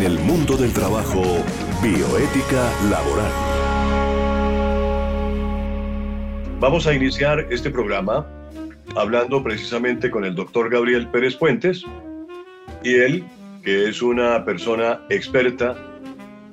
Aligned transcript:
En 0.00 0.06
el 0.06 0.18
mundo 0.20 0.56
del 0.56 0.72
trabajo, 0.72 1.20
bioética 1.82 2.72
laboral. 2.88 3.30
Vamos 6.58 6.86
a 6.86 6.94
iniciar 6.94 7.46
este 7.50 7.68
programa 7.68 8.26
hablando 8.96 9.42
precisamente 9.42 10.10
con 10.10 10.24
el 10.24 10.34
doctor 10.34 10.70
Gabriel 10.70 11.06
Pérez 11.08 11.36
Puentes 11.36 11.84
y 12.82 12.94
él, 12.94 13.24
que 13.62 13.90
es 13.90 14.00
una 14.00 14.42
persona 14.46 15.02
experta 15.10 15.76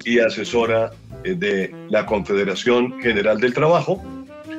y 0.04 0.20
asesora 0.20 0.91
eh, 1.23 1.34
de 1.34 1.73
la 1.88 2.05
Confederación 2.05 3.00
General 3.00 3.39
del 3.39 3.54
Trabajo, 3.54 4.04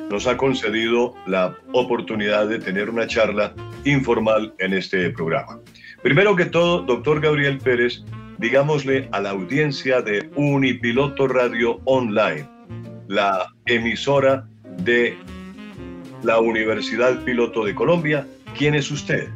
nos 0.09 0.25
ha 0.25 0.35
concedido 0.35 1.13
la 1.27 1.55
oportunidad 1.73 2.47
de 2.47 2.57
tener 2.57 2.89
una 2.89 3.05
charla 3.05 3.53
informal 3.85 4.51
en 4.57 4.73
este 4.73 5.11
programa. 5.11 5.59
Primero 6.01 6.35
que 6.35 6.45
todo, 6.45 6.81
doctor 6.81 7.21
Gabriel 7.21 7.59
Pérez, 7.59 8.03
digámosle 8.39 9.09
a 9.11 9.19
la 9.19 9.31
audiencia 9.31 10.01
de 10.01 10.29
Unipiloto 10.35 11.27
Radio 11.27 11.81
Online, 11.83 12.47
la 13.07 13.53
emisora 13.65 14.47
de 14.77 15.17
la 16.23 16.39
Universidad 16.39 17.21
Piloto 17.25 17.65
de 17.65 17.75
Colombia, 17.75 18.25
¿quién 18.57 18.75
es 18.75 18.89
usted? 18.91 19.27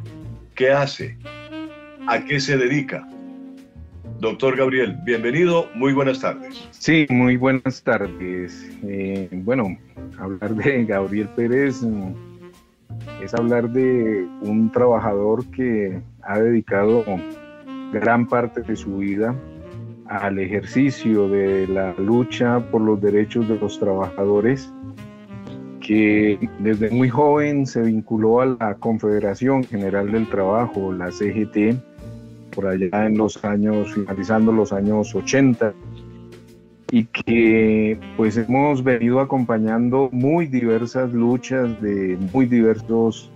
¿Qué 0.54 0.70
hace? 0.70 1.18
¿A 2.06 2.24
qué 2.24 2.40
se 2.40 2.56
dedica? 2.56 3.06
Doctor 4.20 4.56
Gabriel, 4.56 4.96
bienvenido, 5.04 5.68
muy 5.74 5.92
buenas 5.92 6.20
tardes. 6.20 6.66
Sí, 6.70 7.06
muy 7.10 7.36
buenas 7.36 7.82
tardes. 7.82 8.70
Eh, 8.84 9.28
bueno, 9.32 9.76
hablar 10.18 10.54
de 10.54 10.84
Gabriel 10.86 11.28
Pérez 11.36 11.82
mm, 11.82 12.14
es 13.22 13.34
hablar 13.34 13.68
de 13.70 14.26
un 14.40 14.72
trabajador 14.72 15.44
que 15.50 16.00
ha 16.22 16.38
dedicado 16.38 17.04
gran 17.94 18.26
parte 18.26 18.62
de 18.62 18.76
su 18.76 18.98
vida 18.98 19.34
al 20.06 20.38
ejercicio 20.38 21.28
de 21.28 21.66
la 21.68 21.94
lucha 21.94 22.60
por 22.70 22.82
los 22.82 23.00
derechos 23.00 23.48
de 23.48 23.58
los 23.58 23.78
trabajadores, 23.78 24.70
que 25.80 26.38
desde 26.58 26.90
muy 26.90 27.08
joven 27.08 27.66
se 27.66 27.82
vinculó 27.82 28.40
a 28.40 28.46
la 28.46 28.74
Confederación 28.74 29.64
General 29.64 30.10
del 30.10 30.28
Trabajo, 30.28 30.92
la 30.92 31.10
CGT, 31.10 31.78
por 32.54 32.66
allá 32.66 33.06
en 33.06 33.16
los 33.16 33.42
años, 33.44 33.94
finalizando 33.94 34.52
los 34.52 34.72
años 34.72 35.14
80, 35.14 35.72
y 36.90 37.04
que 37.06 37.98
pues 38.16 38.36
hemos 38.36 38.84
venido 38.84 39.20
acompañando 39.20 40.08
muy 40.12 40.46
diversas 40.46 41.12
luchas 41.12 41.80
de 41.80 42.18
muy 42.32 42.46
diversos 42.46 43.32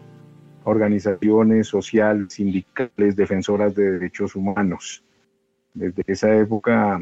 organizaciones 0.69 1.67
sociales, 1.67 2.35
sindicales, 2.35 3.17
defensoras 3.17 3.75
de 3.75 3.93
derechos 3.93 4.37
humanos. 4.37 5.03
Desde 5.75 6.03
esa 6.07 6.35
época 6.37 7.01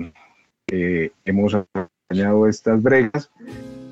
eh, 0.68 1.10
hemos 1.24 1.54
acompañado 1.54 2.48
estas 2.48 2.82
bregas 2.82 3.30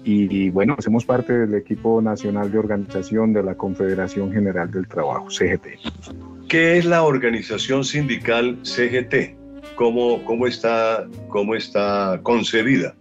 y, 0.06 0.50
bueno, 0.50 0.76
hacemos 0.78 1.04
parte 1.06 1.32
del 1.32 1.54
equipo 1.54 2.02
nacional 2.02 2.52
de 2.52 2.58
organización 2.58 3.32
de 3.32 3.42
la 3.42 3.54
Confederación 3.54 4.30
General 4.32 4.70
del 4.70 4.86
Trabajo, 4.86 5.30
CGT. 5.30 5.66
¿Qué 6.48 6.76
es 6.76 6.84
la 6.84 7.04
organización 7.04 7.84
sindical 7.84 8.58
CGT? 8.62 9.34
¿Cómo, 9.76 10.22
cómo, 10.24 10.46
está, 10.46 11.08
cómo 11.28 11.54
está 11.54 12.20
concebida? 12.22 12.94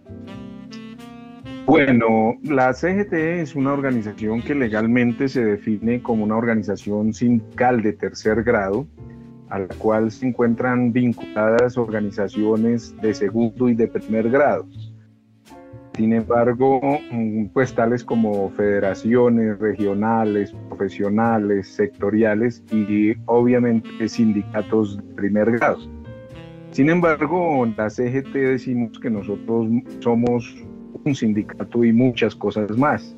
Bueno, 1.66 2.36
la 2.42 2.74
CGT 2.74 3.12
es 3.14 3.54
una 3.54 3.72
organización 3.72 4.42
que 4.42 4.54
legalmente 4.54 5.28
se 5.28 5.44
define 5.44 6.02
como 6.02 6.24
una 6.24 6.36
organización 6.36 7.14
sindical 7.14 7.82
de 7.82 7.94
tercer 7.94 8.42
grado, 8.42 8.86
a 9.48 9.60
la 9.60 9.68
cual 9.78 10.10
se 10.10 10.26
encuentran 10.26 10.92
vinculadas 10.92 11.78
organizaciones 11.78 12.94
de 13.00 13.14
segundo 13.14 13.70
y 13.70 13.74
de 13.74 13.88
primer 13.88 14.30
grado. 14.30 14.66
Sin 15.96 16.12
embargo, 16.12 16.80
mm, 17.10 17.46
pues 17.46 17.72
tales 17.74 18.04
como 18.04 18.50
federaciones 18.50 19.58
regionales, 19.58 20.54
profesionales, 20.68 21.68
sectoriales 21.68 22.62
y 22.72 23.14
obviamente 23.24 24.08
sindicatos 24.08 24.98
de 24.98 25.14
primer 25.14 25.52
grado. 25.52 25.78
Sin 26.72 26.90
embargo, 26.90 27.64
la 27.76 27.88
CGT 27.88 28.34
decimos 28.34 28.98
que 28.98 29.08
nosotros 29.08 29.68
somos 30.00 30.63
un 31.04 31.14
sindicato 31.14 31.84
y 31.84 31.92
muchas 31.92 32.34
cosas 32.34 32.76
más, 32.76 33.14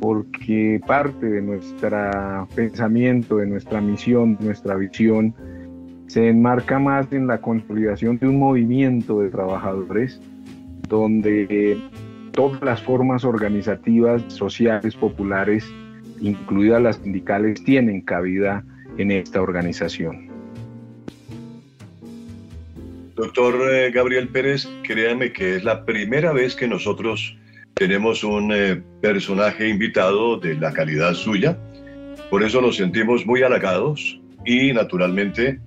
porque 0.00 0.80
parte 0.86 1.26
de 1.26 1.42
nuestro 1.42 2.48
pensamiento, 2.54 3.36
de 3.38 3.46
nuestra 3.46 3.80
misión, 3.80 4.36
nuestra 4.40 4.76
visión, 4.76 5.34
se 6.06 6.28
enmarca 6.28 6.78
más 6.78 7.12
en 7.12 7.26
la 7.26 7.40
consolidación 7.40 8.18
de 8.18 8.28
un 8.28 8.38
movimiento 8.38 9.20
de 9.20 9.30
trabajadores 9.30 10.20
donde 10.88 11.78
todas 12.32 12.62
las 12.62 12.82
formas 12.82 13.24
organizativas, 13.24 14.22
sociales, 14.28 14.94
populares, 14.96 15.64
incluidas 16.20 16.82
las 16.82 16.96
sindicales, 16.96 17.62
tienen 17.64 18.00
cabida 18.00 18.64
en 18.98 19.10
esta 19.10 19.40
organización. 19.40 20.23
Doctor 23.34 23.68
eh, 23.74 23.90
Gabriel 23.90 24.28
Pérez, 24.28 24.68
créame 24.84 25.32
que 25.32 25.56
es 25.56 25.64
la 25.64 25.84
primera 25.84 26.32
vez 26.32 26.54
que 26.54 26.68
nosotros 26.68 27.36
tenemos 27.74 28.22
un 28.22 28.52
eh, 28.52 28.80
personaje 29.02 29.68
invitado 29.68 30.36
de 30.36 30.54
la 30.54 30.72
calidad 30.72 31.14
suya. 31.14 31.58
Por 32.30 32.44
eso 32.44 32.60
nos 32.60 32.76
sentimos 32.76 33.26
muy 33.26 33.42
halagados 33.42 34.20
y 34.46 34.72
naturalmente 34.72 35.58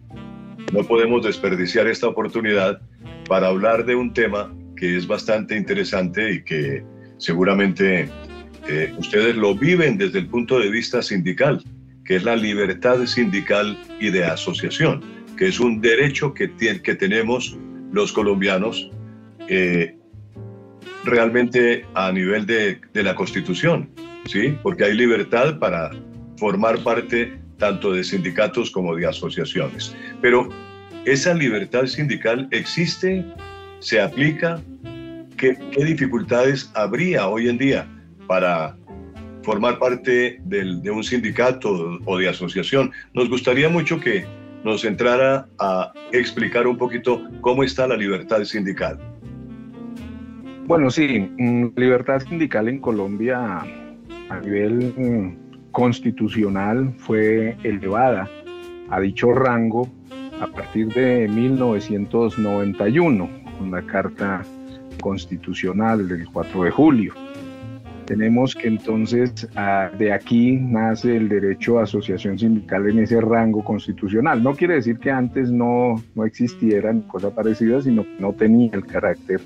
no 0.72 0.85
podemos 0.85 1.25
desperdiciar 1.25 1.88
esta 1.88 2.07
oportunidad 2.07 2.79
para 3.28 3.47
hablar 3.47 3.85
de 3.85 3.95
un 3.95 4.13
tema 4.13 4.49
que 4.78 4.95
es 4.95 5.05
bastante 5.05 5.57
interesante 5.57 6.35
y 6.35 6.44
que 6.45 6.85
seguramente 7.17 8.07
eh, 8.69 8.94
ustedes 8.97 9.35
lo 9.35 9.55
viven 9.55 9.97
desde 9.97 10.19
el 10.19 10.28
punto 10.28 10.57
de 10.57 10.69
vista 10.69 11.01
sindical, 11.01 11.61
que 12.05 12.16
es 12.16 12.23
la 12.23 12.38
libertad 12.38 13.05
sindical 13.07 13.78
y 13.99 14.09
de 14.09 14.23
asociación 14.23 15.16
que 15.37 15.47
es 15.47 15.59
un 15.59 15.79
derecho 15.79 16.33
que, 16.33 16.51
que 16.55 16.95
tenemos 16.95 17.57
los 17.91 18.11
colombianos 18.11 18.89
eh, 19.47 19.95
realmente 21.05 21.85
a 21.93 22.11
nivel 22.11 22.45
de, 22.45 22.81
de, 22.93 23.03
la 23.03 23.15
Constitución, 23.15 23.89
¿sí? 24.25 24.57
Porque 24.61 24.83
hay 24.85 24.93
libertad 24.93 25.57
para 25.59 25.91
formar 26.37 26.79
parte 26.79 27.39
tanto 27.57 27.93
de 27.93 28.03
sindicatos 28.03 28.69
como 28.71 28.95
de 28.95 29.07
asociaciones. 29.07 29.95
Pero 30.21 30.49
esa 31.05 31.33
libertad 31.33 31.85
sindical 31.85 32.47
existe, 32.51 33.25
se 33.79 34.01
aplica. 34.01 34.61
¿Qué, 35.37 35.55
qué 35.71 35.85
dificultades 35.85 36.71
habría 36.73 37.27
hoy 37.27 37.47
en 37.47 37.59
día 37.59 37.87
para 38.25 38.75
formar 39.43 39.77
parte 39.77 40.41
del, 40.45 40.81
de 40.81 40.89
un 40.89 41.03
sindicato 41.03 41.99
o 42.03 42.17
de 42.17 42.27
asociación? 42.27 42.91
Nos 43.13 43.29
gustaría 43.29 43.69
mucho 43.69 43.99
que 43.99 44.25
nos 44.63 44.85
entrara 44.85 45.47
a 45.59 45.91
explicar 46.12 46.68
un 46.68 46.78
poquito 46.78 47.22
cómo 47.41 47.63
está 47.63 47.88
la 47.88 47.95
libertad 47.95 48.44
sindical. 48.44 49.00
Bueno, 50.66 50.90
sí, 50.90 51.29
mm, 51.38 51.68
libertad 51.75 52.19
sindical 52.19 52.67
en 52.67 52.79
Colombia 52.79 53.63
a 54.29 54.40
nivel 54.41 54.94
mm, 54.97 55.72
constitucional 55.72 56.94
fue 56.97 57.56
elevada 57.63 58.29
a 58.90 59.00
dicho 59.00 59.31
rango 59.34 59.88
a 60.41 60.47
partir 60.47 60.88
de 60.94 61.28
1991 61.28 63.29
con 63.57 63.72
la 63.72 63.81
Carta 63.84 64.44
Constitucional 65.00 66.07
del 66.07 66.28
4 66.28 66.63
de 66.63 66.72
julio 66.72 67.26
tenemos 68.07 68.56
que 68.56 68.69
entonces 68.69 69.47
ah, 69.56 69.91
de 70.00 70.13
aquí 70.13 70.53
nace 70.56 71.18
el 71.18 71.28
derecho 71.29 71.78
a 71.78 71.84
asociación 71.84 72.40
sindical 72.40 72.90
en 72.90 73.00
ese 73.00 73.19
rango 73.22 73.63
constitucional. 73.63 74.41
No 74.41 74.56
quiere 74.56 74.75
decir 74.75 74.97
que 74.97 75.12
antes 75.12 75.51
no, 75.51 76.01
no 76.16 76.26
existieran 76.26 77.02
cosas 77.02 77.34
parecidas, 77.34 77.84
sino 77.84 78.03
que 78.03 78.16
no 78.20 78.34
tenía 78.34 78.72
el 78.73 78.85
carácter 78.85 79.41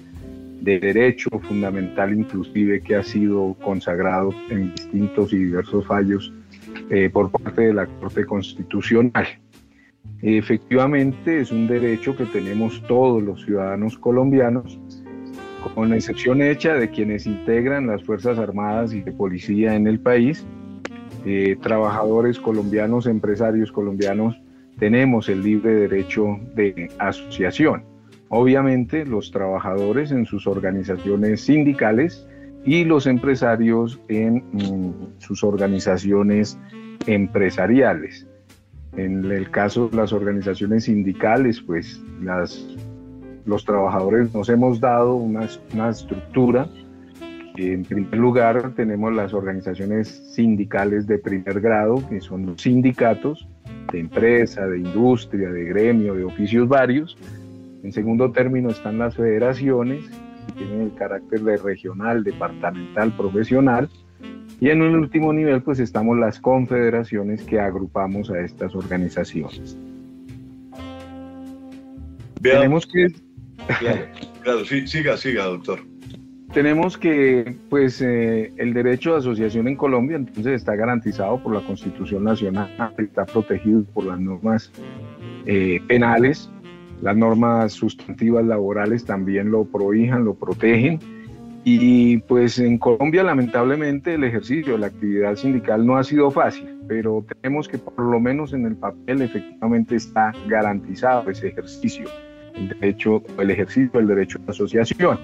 de 0.62 0.80
derecho 0.80 1.30
fundamental 1.42 2.14
inclusive 2.14 2.82
que 2.82 2.96
ha 2.96 3.04
sido 3.04 3.56
consagrado 3.64 4.32
en 4.52 4.74
distintos 4.76 5.34
y 5.34 5.38
diversos 5.38 5.88
fallos 5.88 6.32
eh, 6.92 7.10
por 7.10 7.32
parte 7.32 7.64
de 7.64 7.74
la 7.74 7.88
Corte 7.88 8.26
Constitucional. 8.26 9.26
Efectivamente 10.22 11.42
es 11.42 11.52
un 11.52 11.68
derecho 11.68 12.16
que 12.16 12.26
tenemos 12.26 12.82
todos 12.88 13.24
los 13.24 13.44
ciudadanos 13.44 13.98
colombianos 13.98 14.80
con 15.70 15.94
excepción 15.94 16.42
hecha 16.42 16.74
de 16.74 16.90
quienes 16.90 17.26
integran 17.26 17.88
las 17.88 18.04
Fuerzas 18.04 18.38
Armadas 18.38 18.94
y 18.94 19.02
de 19.02 19.12
Policía 19.12 19.76
en 19.76 19.88
el 19.88 20.00
país, 20.00 20.46
eh, 21.26 21.58
trabajadores 21.62 22.40
colombianos, 22.40 23.06
empresarios 23.06 23.72
colombianos, 23.72 24.40
tenemos 24.80 25.30
el 25.30 25.44
libre 25.44 25.74
derecho 25.74 26.40
de 26.56 26.90
asociación. 26.98 27.84
Obviamente 28.30 29.06
los 29.06 29.32
trabajadores 29.32 30.12
en 30.12 30.26
sus 30.26 30.48
organizaciones 30.48 31.42
sindicales 31.42 32.26
y 32.66 32.86
los 32.86 33.06
empresarios 33.06 34.00
en 34.08 34.38
mm, 34.52 35.20
sus 35.20 35.44
organizaciones 35.44 36.58
empresariales. 37.06 38.28
En 38.96 39.32
el 39.32 39.50
caso 39.52 39.90
de 39.90 39.98
las 39.98 40.14
organizaciones 40.14 40.86
sindicales, 40.86 41.62
pues 41.62 42.02
las 42.22 42.66
los 43.46 43.66
trabajadores 43.66 44.34
nos 44.34 44.50
hemos 44.50 44.80
dado 44.80 45.16
una, 45.16 45.48
una 45.74 45.90
estructura. 45.90 46.68
En 47.58 47.84
primer 47.84 48.18
lugar, 48.18 48.74
tenemos 48.76 49.14
las 49.14 49.34
organizaciones 49.34 50.08
sindicales 50.34 51.06
de 51.06 51.18
primer 51.20 51.60
grado, 51.60 52.08
que 52.10 52.22
son 52.22 52.46
los 52.46 52.62
sindicatos 52.62 53.48
de 53.92 54.00
empresa, 54.00 54.66
de 54.68 54.80
industria, 54.80 55.50
de 55.50 55.66
gremio, 55.66 56.16
de 56.16 56.24
oficios 56.24 56.68
varios. 56.68 57.18
En 57.84 57.92
segundo 57.92 58.32
término 58.32 58.70
están 58.70 59.00
las 59.00 59.16
federaciones, 59.16 60.10
que 60.48 60.54
tienen 60.54 60.82
el 60.82 60.94
carácter 60.96 61.42
de 61.42 61.58
regional, 61.58 62.24
departamental, 62.24 63.16
profesional. 63.16 63.90
Y 64.60 64.70
en 64.70 64.82
un 64.82 64.96
último 64.96 65.34
nivel, 65.34 65.62
pues 65.64 65.80
estamos 65.80 66.18
las 66.18 66.40
confederaciones 66.40 67.44
que 67.44 67.60
agrupamos 67.60 68.30
a 68.30 68.40
estas 68.40 68.76
organizaciones. 68.76 69.78
Tenemos 72.42 72.88
que... 72.88 73.08
Claro, 74.44 74.66
sí, 74.66 74.88
siga, 74.88 75.18
siga, 75.18 75.46
doctor. 75.46 75.80
Tenemos 76.54 76.98
que, 76.98 77.56
pues, 77.70 78.02
eh, 78.02 78.52
el 78.58 78.74
derecho 78.74 79.14
de 79.14 79.20
asociación 79.20 79.70
en 79.70 79.78
Colombia 79.78 80.18
entonces 80.18 80.54
está 80.54 80.76
garantizado 80.76 81.42
por 81.42 81.54
la 81.54 81.62
Constitución 81.62 82.26
Nacional, 82.26 82.70
está 82.98 83.26
protegido 83.26 83.86
por 83.86 84.06
las 84.06 84.20
normas 84.20 84.70
eh, 85.46 85.80
penales, 85.88 86.52
las 87.02 87.16
normas 87.16 87.72
sustantivas 87.72 88.46
laborales 88.46 89.06
también 89.06 89.50
lo 89.50 89.64
prohijan, 89.64 90.26
lo 90.26 90.34
protegen. 90.34 91.00
Y 91.64 92.18
pues 92.18 92.60
en 92.60 92.80
Colombia 92.80 93.24
lamentablemente 93.24 94.16
el 94.16 94.24
ejercicio 94.24 94.74
de 94.74 94.80
la 94.80 94.88
actividad 94.88 95.36
sindical 95.36 95.86
no 95.86 95.96
ha 95.96 96.04
sido 96.04 96.32
fácil, 96.32 96.68
pero 96.88 97.24
tenemos 97.40 97.68
que 97.68 97.78
por 97.78 98.04
lo 98.04 98.20
menos 98.20 98.52
en 98.54 98.66
el 98.66 98.76
papel 98.76 99.22
efectivamente 99.22 99.96
está 99.96 100.34
garantizado 100.48 101.30
ese 101.30 101.50
ejercicio 101.50 102.10
el 102.56 102.70
derecho, 102.70 103.24
el 103.38 103.52
ejercicio 103.52 104.00
del 104.00 104.08
derecho 104.08 104.40
de 104.40 104.52
asociación. 104.52 105.20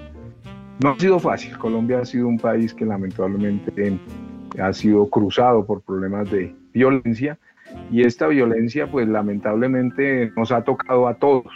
No 0.82 0.90
ha 0.90 0.98
sido 0.98 1.18
fácil. 1.18 1.56
Colombia 1.58 2.00
ha 2.00 2.04
sido 2.04 2.28
un 2.28 2.38
país 2.38 2.72
que 2.72 2.84
lamentablemente 2.84 3.98
ha 4.60 4.72
sido 4.72 5.08
cruzado 5.08 5.64
por 5.66 5.82
problemas 5.82 6.30
de 6.30 6.54
violencia 6.72 7.38
y 7.90 8.02
esta 8.02 8.26
violencia 8.28 8.90
pues 8.90 9.08
lamentablemente 9.08 10.32
nos 10.36 10.52
ha 10.52 10.62
tocado 10.62 11.08
a 11.08 11.14
todos 11.14 11.46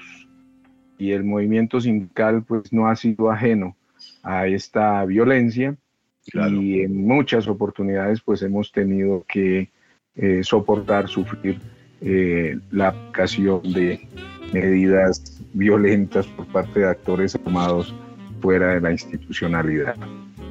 y 0.99 1.13
el 1.13 1.25
movimiento 1.25 1.81
sindical 1.81 2.43
pues 2.43 2.73
no 2.73 2.89
ha 2.89 2.97
sido 2.97 3.31
ajeno 3.31 3.77
a 4.23 4.47
esta 4.47 5.05
violencia 5.05 5.77
y 6.25 6.81
en 6.81 7.05
muchas 7.05 7.49
oportunidades 7.49 8.21
pues 8.21 8.43
hemos 8.43 8.71
tenido 8.71 9.25
que 9.27 9.71
eh, 10.15 10.41
soportar, 10.45 11.09
sufrir 11.09 11.59
eh, 12.01 12.59
la 12.71 12.89
aplicación 12.89 13.63
de 13.73 14.07
medidas 14.53 15.43
violentas 15.55 16.27
por 16.27 16.47
parte 16.49 16.81
de 16.81 16.89
actores 16.89 17.35
armados 17.35 17.95
fuera 18.41 18.75
de 18.75 18.81
la 18.81 18.93
institucionalidad. 18.93 19.97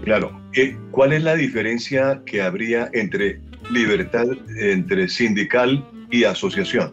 Claro. 0.04 0.32
¿Cuál 0.92 1.14
es 1.14 1.24
la 1.24 1.36
diferencia 1.36 2.22
que 2.26 2.42
habría 2.42 2.90
entre 2.94 3.40
libertad, 3.72 4.26
entre 4.60 5.08
sindical 5.08 5.86
y 6.10 6.24
asociación? 6.24 6.92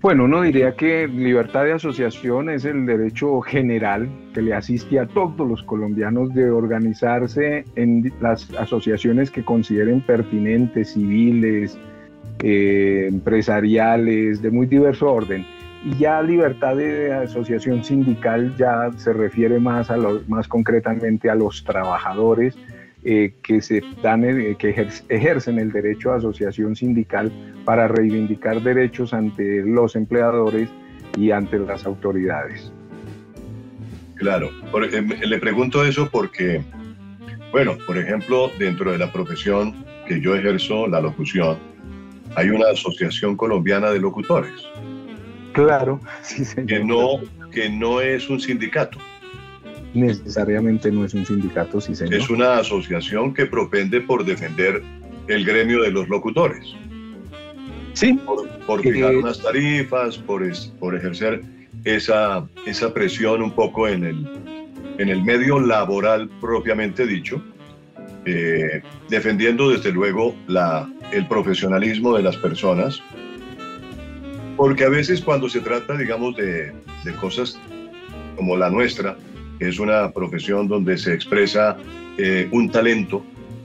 Bueno, 0.00 0.26
uno 0.26 0.42
diría 0.42 0.76
que 0.76 1.08
libertad 1.08 1.64
de 1.64 1.72
asociación 1.72 2.50
es 2.50 2.64
el 2.64 2.86
derecho 2.86 3.40
general 3.40 4.08
que 4.32 4.42
le 4.42 4.54
asiste 4.54 5.00
a 5.00 5.08
todos 5.08 5.46
los 5.48 5.64
colombianos 5.64 6.32
de 6.34 6.48
organizarse 6.52 7.64
en 7.74 8.12
las 8.20 8.48
asociaciones 8.54 9.28
que 9.32 9.44
consideren 9.44 10.00
pertinentes, 10.00 10.92
civiles, 10.92 11.76
eh, 12.42 13.06
empresariales, 13.08 14.42
de 14.42 14.50
muy 14.50 14.66
diverso 14.66 15.10
orden 15.12 15.44
y 15.84 15.96
ya 15.96 16.22
libertad 16.22 16.76
de 16.76 17.12
asociación 17.12 17.84
sindical 17.84 18.54
ya 18.56 18.90
se 18.96 19.12
refiere 19.12 19.60
más, 19.60 19.90
a 19.90 19.96
más 20.26 20.48
concretamente 20.48 21.30
a 21.30 21.34
los 21.34 21.62
trabajadores 21.64 22.56
eh, 23.04 23.34
que, 23.42 23.62
se 23.62 23.82
dan, 24.02 24.24
eh, 24.24 24.56
que 24.58 24.70
ejercen 25.08 25.58
el 25.58 25.70
derecho 25.70 26.12
a 26.12 26.16
asociación 26.16 26.74
sindical 26.74 27.30
para 27.64 27.86
reivindicar 27.86 28.60
derechos 28.60 29.14
ante 29.14 29.62
los 29.62 29.94
empleadores 29.94 30.68
y 31.16 31.30
ante 31.30 31.60
las 31.60 31.86
autoridades. 31.86 32.72
Claro, 34.16 34.50
eh, 34.92 35.26
le 35.26 35.38
pregunto 35.38 35.84
eso 35.84 36.08
porque, 36.10 36.60
bueno, 37.52 37.78
por 37.86 37.96
ejemplo, 37.98 38.50
dentro 38.58 38.90
de 38.90 38.98
la 38.98 39.12
profesión 39.12 39.84
que 40.08 40.20
yo 40.20 40.34
ejerzo, 40.34 40.88
la 40.88 41.00
locución, 41.00 41.56
hay 42.38 42.50
una 42.50 42.68
asociación 42.70 43.36
colombiana 43.36 43.90
de 43.90 43.98
locutores 43.98 44.52
Claro, 45.52 46.00
sí, 46.22 46.44
Que 46.66 46.84
no, 46.84 47.20
que 47.50 47.68
no 47.68 48.00
es 48.00 48.28
un 48.28 48.40
sindicato. 48.40 48.98
Necesariamente 49.92 50.92
no 50.92 51.04
es 51.04 51.14
un 51.14 51.26
sindicato, 51.26 51.80
sí, 51.80 51.96
señor. 51.96 52.14
Es 52.14 52.30
una 52.30 52.58
asociación 52.58 53.34
que 53.34 53.46
propende 53.46 54.00
por 54.00 54.24
defender 54.24 54.82
el 55.26 55.44
gremio 55.44 55.82
de 55.82 55.90
los 55.90 56.08
locutores. 56.08 56.64
Sí. 57.94 58.20
Por, 58.66 58.82
fijar 58.82 59.16
unas 59.16 59.42
tarifas, 59.42 60.18
por, 60.18 60.44
por 60.78 60.94
ejercer 60.94 61.42
esa, 61.84 62.46
esa 62.64 62.94
presión 62.94 63.42
un 63.42 63.50
poco 63.50 63.88
en 63.88 64.04
el, 64.04 64.28
en 64.98 65.08
el 65.08 65.24
medio 65.24 65.58
laboral 65.58 66.28
propiamente 66.40 67.04
dicho, 67.04 67.42
eh, 68.24 68.82
defendiendo 69.08 69.70
desde 69.70 69.92
luego 69.92 70.34
la, 70.46 70.90
el 71.12 71.26
profesionalismo 71.26 72.16
de 72.16 72.22
las 72.22 72.36
personas, 72.36 73.02
porque 74.56 74.84
a 74.84 74.88
veces 74.88 75.20
cuando 75.20 75.48
se 75.48 75.60
trata, 75.60 75.96
digamos, 75.96 76.36
de, 76.36 76.72
cosas 77.20 77.58
como 78.36 78.56
la 78.56 78.68
nuestra, 78.68 79.16
que 79.58 79.68
es 79.68 79.78
una 79.78 80.10
profesión 80.12 80.68
donde 80.68 80.98
se 80.98 81.14
expresa 81.14 81.76
eh, 82.18 82.48
un 82.50 82.70
talento, 82.70 83.24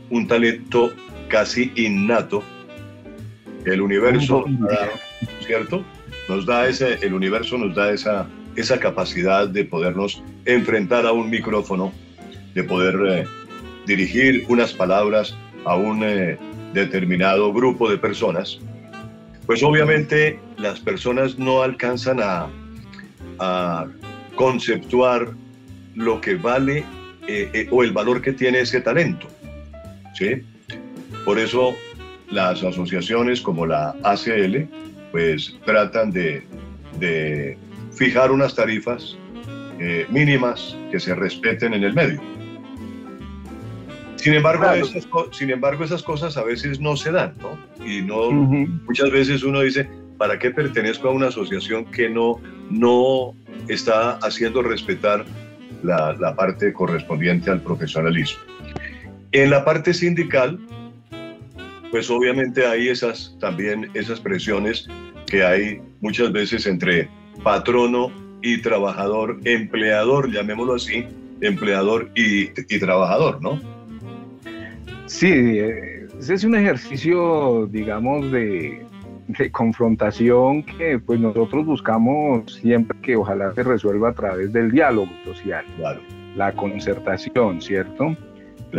un 0.10 0.28
talento 0.28 0.94
casi 1.28 1.72
innato, 1.76 2.44
el 3.66 3.82
universo, 3.82 4.46
¿cierto? 5.46 5.84
Nos 6.30 6.46
da 6.46 6.68
ese, 6.68 7.00
el 7.02 7.14
universo 7.14 7.58
nos 7.58 7.76
da 7.76 7.92
esa, 7.92 8.28
esa 8.56 8.80
capacidad 8.80 9.48
de 9.48 9.66
podernos 9.66 10.24
enfrentar 10.46 11.06
a 11.06 11.12
un 11.12 11.30
micrófono, 11.30 11.92
de 12.54 12.64
poder 12.64 12.96
eh, 13.08 13.26
dirigir 13.86 14.46
unas 14.48 14.74
palabras 14.74 15.36
a 15.66 15.76
un 15.76 16.04
eh, 16.04 16.38
determinado 16.74 17.54
grupo 17.54 17.90
de 17.90 17.98
personas 17.98 18.60
pues 19.46 19.62
obviamente 19.64 20.40
las 20.58 20.80
personas 20.80 21.38
no 21.38 21.62
alcanzan 21.62 22.20
a, 22.22 22.50
conceptuar 24.36 25.32
lo 25.96 26.22
que 26.22 26.36
vale 26.36 26.86
eh, 27.28 27.50
eh, 27.54 27.68
o 27.72 27.84
el 27.84 27.92
valor 27.92 28.22
que 28.22 28.32
tiene 28.32 28.62
ese 28.62 28.80
talento. 28.80 29.28
¿sí? 30.14 30.44
Por 31.26 31.38
eso 31.38 31.76
las 32.30 32.64
asociaciones 32.64 33.42
como 33.42 33.66
la 33.66 33.96
ACL 34.04 34.66
pues 35.12 35.56
tratan 35.66 36.12
de, 36.12 37.58
fijar 37.92 38.32
unas 38.32 38.56
tarifas 38.56 39.18
mínimas 40.10 40.78
que 40.90 41.00
se 41.00 41.14
respeten 41.14 41.74
en 41.74 41.84
el 41.84 41.94
medio. 41.94 42.22
Sin 44.24 44.36
embargo, 44.36 44.72
esas, 44.72 45.06
sin 45.32 45.50
embargo, 45.52 45.84
esas 45.84 46.02
cosas 46.02 46.38
a 46.38 46.44
veces 46.46 46.80
no 46.80 46.96
se 46.96 47.12
dan, 47.12 47.34
¿no? 47.42 47.60
Y 47.86 48.02
no, 48.02 48.32
muchas 48.32 49.12
veces 49.12 49.44
uno 49.44 49.60
dice, 49.60 49.90
¿para 50.18 50.40
qué 50.40 50.50
pertenezco 50.50 51.10
a 51.10 51.12
una 51.12 51.28
asociación 51.28 51.84
que 51.92 52.10
no, 52.10 52.40
no 52.70 53.36
está 53.68 54.12
haciendo 54.20 54.62
respetar 54.62 55.26
la, 55.84 56.14
la 56.14 56.34
parte 56.38 56.72
correspondiente 56.72 57.52
al 57.52 57.60
profesionalismo? 57.60 58.40
En 59.34 59.50
la 59.50 59.66
parte 59.66 59.94
sindical, 59.94 60.58
pues 61.92 62.10
obviamente 62.10 62.66
hay 62.66 62.88
esas 62.88 63.36
también 63.42 63.92
esas 63.94 64.22
presiones 64.22 64.88
que 65.28 65.44
hay 65.44 65.82
muchas 66.00 66.32
veces 66.32 66.66
entre 66.66 67.10
patrono 67.44 68.10
y 68.42 68.62
trabajador, 68.62 69.38
empleador, 69.44 70.32
llamémoslo 70.32 70.76
así, 70.76 71.06
empleador 71.42 72.10
y, 72.16 72.52
y 72.74 72.80
trabajador, 72.80 73.42
¿no? 73.42 73.73
Sí, 75.06 75.32
eh, 75.32 76.08
es 76.18 76.44
un 76.44 76.56
ejercicio, 76.56 77.68
digamos, 77.68 78.32
de, 78.32 78.86
confrontación 79.52 80.64
que 80.64 81.00
pues 81.00 81.20
nosotros 81.20 81.66
buscamos 81.66 82.56
siempre 82.56 82.98
que 83.02 83.16
ojalá 83.16 83.54
se 83.54 83.64
resuelva 83.64 84.10
a 84.10 84.14
través 84.14 84.52
del 84.54 84.70
diálogo 84.72 85.12
social, 85.24 85.66
la 86.36 86.52
concertación, 86.52 87.62
¿cierto? 87.62 88.16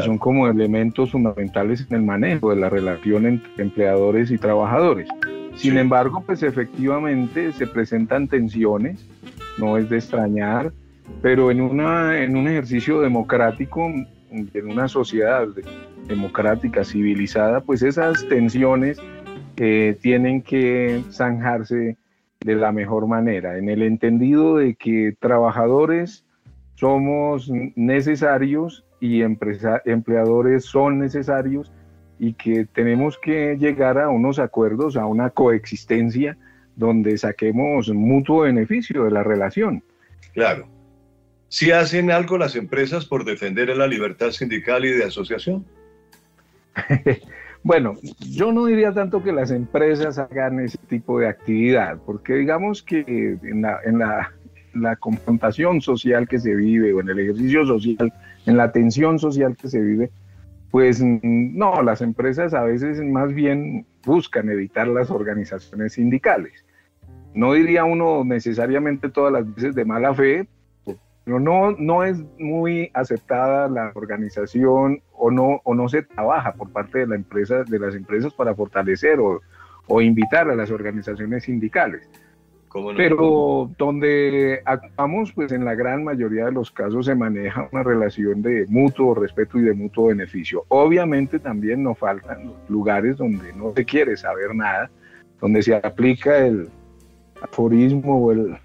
son 0.02 0.18
como 0.18 0.48
elementos 0.48 1.12
fundamentales 1.12 1.86
en 1.88 1.96
el 1.96 2.02
manejo 2.02 2.50
de 2.50 2.56
la 2.56 2.68
relación 2.68 3.26
entre 3.26 3.62
empleadores 3.62 4.30
y 4.30 4.38
trabajadores. 4.38 5.08
Sin 5.54 5.78
embargo, 5.78 6.22
pues 6.26 6.42
efectivamente 6.42 7.52
se 7.52 7.66
presentan 7.66 8.26
tensiones, 8.26 9.06
no 9.58 9.78
es 9.78 9.88
de 9.88 9.98
extrañar, 9.98 10.72
pero 11.22 11.50
en, 11.50 11.60
una, 11.60 12.20
en 12.20 12.36
un 12.36 12.48
ejercicio 12.48 13.00
democrático, 13.00 13.86
en 14.30 14.70
una 14.70 14.88
sociedad 14.88 15.46
democrática, 16.06 16.84
civilizada, 16.84 17.60
pues 17.60 17.82
esas 17.82 18.26
tensiones 18.28 18.98
tienen 19.54 20.42
que 20.42 21.02
zanjarse 21.10 21.96
de 22.40 22.54
la 22.54 22.72
mejor 22.72 23.06
manera, 23.06 23.56
en 23.56 23.68
el 23.68 23.82
entendido 23.82 24.56
de 24.56 24.74
que 24.74 25.14
trabajadores 25.18 26.26
somos 26.74 27.50
necesarios 27.74 28.84
y 29.00 29.22
empleadores 29.22 30.64
son 30.64 30.98
necesarios 30.98 31.72
y 32.18 32.34
que 32.34 32.66
tenemos 32.66 33.18
que 33.18 33.56
llegar 33.58 33.98
a 33.98 34.10
unos 34.10 34.38
acuerdos, 34.38 34.96
a 34.96 35.06
una 35.06 35.30
coexistencia 35.30 36.36
donde 36.76 37.16
saquemos 37.16 37.88
mutuo 37.90 38.42
beneficio 38.42 39.04
de 39.04 39.10
la 39.10 39.22
relación. 39.22 39.82
Claro. 40.32 40.66
¿Si 41.48 41.70
hacen 41.70 42.10
algo 42.10 42.36
las 42.36 42.56
empresas 42.56 43.06
por 43.06 43.24
defender 43.24 43.74
la 43.76 43.86
libertad 43.86 44.30
sindical 44.32 44.84
y 44.84 44.90
de 44.90 45.04
asociación? 45.04 45.64
bueno, 47.62 47.94
yo 48.30 48.52
no 48.52 48.66
diría 48.66 48.92
tanto 48.92 49.22
que 49.22 49.32
las 49.32 49.50
empresas 49.50 50.18
hagan 50.18 50.60
ese 50.60 50.78
tipo 50.88 51.18
de 51.18 51.28
actividad, 51.28 51.98
porque 52.04 52.34
digamos 52.34 52.82
que 52.82 53.38
en 53.42 53.62
la, 53.62 54.30
confrontación 54.98 55.80
social 55.80 56.26
que 56.26 56.38
se 56.38 56.54
vive 56.54 56.92
o 56.92 57.00
en 57.00 57.08
el 57.08 57.20
ejercicio 57.20 57.64
social, 57.64 58.12
en 58.46 58.56
la 58.56 58.72
tensión 58.72 59.18
social 59.18 59.56
que 59.56 59.68
se 59.68 59.80
vive, 59.80 60.10
pues 60.70 61.00
no, 61.00 61.82
las 61.82 62.00
empresas 62.00 62.52
a 62.54 62.64
veces 62.64 63.00
más 63.00 63.32
bien 63.32 63.86
buscan 64.04 64.50
evitar 64.50 64.88
las 64.88 65.10
organizaciones 65.10 65.92
sindicales. 65.92 66.64
No 67.34 67.52
diría 67.52 67.84
uno 67.84 68.24
necesariamente 68.24 69.08
todas 69.08 69.32
las 69.32 69.54
veces 69.54 69.74
de 69.76 69.84
mala 69.84 70.12
fe, 70.14 70.48
pero 71.24 71.40
no, 71.40 71.72
no 71.72 72.04
es 72.04 72.22
muy 72.38 72.90
aceptada 72.92 73.68
la 73.68 73.92
organización 73.94 75.02
o 75.12 75.30
no, 75.30 75.60
o 75.64 75.74
no 75.74 75.88
se 75.88 76.02
trabaja 76.02 76.52
por 76.52 76.70
parte 76.70 76.98
de, 76.98 77.06
la 77.06 77.16
empresa, 77.16 77.64
de 77.64 77.78
las 77.78 77.94
empresas 77.94 78.34
para 78.34 78.54
fortalecer 78.54 79.18
o, 79.20 79.40
o 79.88 80.00
invitar 80.02 80.50
a 80.50 80.54
las 80.54 80.70
organizaciones 80.70 81.44
sindicales. 81.44 82.08
Pero 82.96 83.70
donde 83.78 84.60
actuamos, 84.64 85.32
pues 85.32 85.52
en 85.52 85.64
la 85.64 85.76
gran 85.76 86.02
mayoría 86.02 86.46
de 86.46 86.52
los 86.52 86.72
casos 86.72 87.06
se 87.06 87.14
maneja 87.14 87.68
una 87.70 87.84
relación 87.84 88.42
de 88.42 88.66
mutuo 88.68 89.14
respeto 89.14 89.60
y 89.60 89.62
de 89.62 89.74
mutuo 89.74 90.08
beneficio. 90.08 90.64
Obviamente 90.68 91.38
también 91.38 91.84
nos 91.84 91.96
faltan 91.96 92.46
los 92.46 92.56
lugares 92.68 93.16
donde 93.16 93.52
no 93.52 93.72
se 93.76 93.84
quiere 93.84 94.16
saber 94.16 94.56
nada, 94.56 94.90
donde 95.40 95.62
se 95.62 95.76
aplica 95.76 96.36
el 96.38 96.68
aforismo 97.40 98.18
o 98.18 98.32
el 98.32 98.56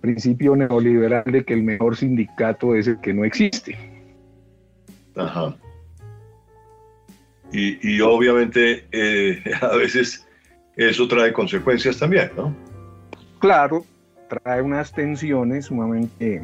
principio 0.00 0.56
neoliberal 0.56 1.24
de 1.24 1.44
que 1.44 1.54
el 1.54 1.62
mejor 1.62 1.96
sindicato 1.96 2.74
es 2.74 2.86
el 2.86 3.00
que 3.00 3.12
no 3.12 3.24
existe. 3.24 3.76
Ajá. 5.16 5.56
Y, 7.52 7.96
y 7.96 8.00
obviamente 8.00 8.86
eh, 8.92 9.42
a 9.60 9.76
veces 9.76 10.26
eso 10.76 11.08
trae 11.08 11.32
consecuencias 11.32 11.98
también, 11.98 12.30
¿no? 12.36 12.54
claro, 13.40 13.84
trae 14.28 14.62
unas 14.62 14.92
tensiones 14.92 15.66
sumamente 15.66 16.42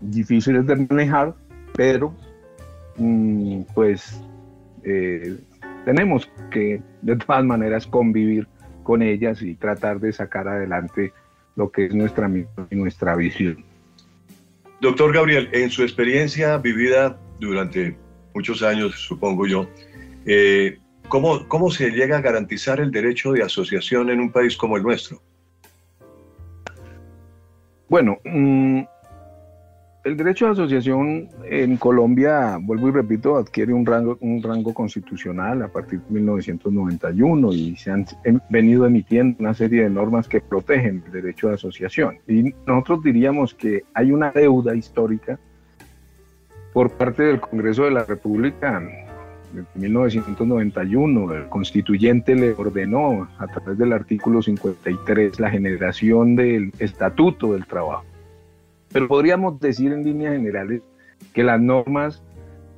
difíciles 0.00 0.66
de 0.66 0.76
manejar, 0.76 1.34
pero 1.74 2.14
mm, 2.96 3.62
pues 3.74 4.22
eh, 4.84 5.36
tenemos 5.84 6.30
que 6.50 6.80
de 7.02 7.16
todas 7.16 7.44
maneras 7.44 7.86
convivir 7.86 8.48
con 8.82 9.02
ellas 9.02 9.42
y 9.42 9.54
tratar 9.56 10.00
de 10.00 10.12
sacar 10.12 10.48
adelante 10.48 11.12
lo 11.56 11.70
que 11.70 11.86
es 11.86 11.94
nuestra 11.94 12.30
y 12.70 12.76
nuestra 12.76 13.16
visión. 13.16 13.64
Doctor 14.80 15.12
Gabriel, 15.12 15.48
en 15.52 15.70
su 15.70 15.82
experiencia 15.82 16.56
vivida 16.56 17.18
durante 17.38 17.96
muchos 18.34 18.62
años, 18.62 18.94
supongo 18.94 19.46
yo, 19.46 19.68
eh, 20.24 20.78
¿cómo, 21.08 21.46
¿cómo 21.48 21.70
se 21.70 21.90
llega 21.90 22.18
a 22.18 22.20
garantizar 22.20 22.80
el 22.80 22.90
derecho 22.90 23.32
de 23.32 23.42
asociación 23.42 24.10
en 24.10 24.20
un 24.20 24.32
país 24.32 24.56
como 24.56 24.76
el 24.76 24.82
nuestro? 24.82 25.20
Bueno, 27.88 28.18
mm, 28.24 28.82
el 30.02 30.16
derecho 30.16 30.46
de 30.46 30.52
asociación 30.52 31.28
en 31.44 31.76
Colombia, 31.76 32.58
vuelvo 32.60 32.88
y 32.88 32.92
repito, 32.92 33.36
adquiere 33.36 33.74
un 33.74 33.84
rango, 33.84 34.16
un 34.20 34.42
rango 34.42 34.72
constitucional 34.72 35.62
a 35.62 35.68
partir 35.68 36.00
de 36.00 36.14
1991 36.14 37.52
y 37.52 37.76
se 37.76 37.90
han 37.90 38.06
venido 38.48 38.86
emitiendo 38.86 39.36
una 39.40 39.52
serie 39.52 39.82
de 39.82 39.90
normas 39.90 40.26
que 40.26 40.40
protegen 40.40 41.02
el 41.06 41.12
derecho 41.12 41.48
de 41.48 41.54
asociación. 41.54 42.18
Y 42.26 42.54
nosotros 42.66 43.02
diríamos 43.02 43.54
que 43.54 43.84
hay 43.92 44.10
una 44.10 44.30
deuda 44.30 44.74
histórica 44.74 45.38
por 46.72 46.90
parte 46.92 47.24
del 47.24 47.40
Congreso 47.40 47.84
de 47.84 47.90
la 47.90 48.04
República 48.04 48.78
en 49.54 49.66
1991, 49.74 51.34
el 51.34 51.48
constituyente 51.48 52.36
le 52.36 52.52
ordenó 52.52 53.28
a 53.38 53.46
través 53.48 53.76
del 53.76 53.92
artículo 53.92 54.40
53 54.40 55.40
la 55.40 55.50
generación 55.50 56.36
del 56.36 56.72
estatuto 56.78 57.52
del 57.52 57.66
trabajo. 57.66 58.04
Pero 58.92 59.08
podríamos 59.08 59.60
decir 59.60 59.92
en 59.92 60.04
líneas 60.04 60.34
generales 60.34 60.82
que 61.32 61.44
las 61.44 61.60
normas 61.60 62.22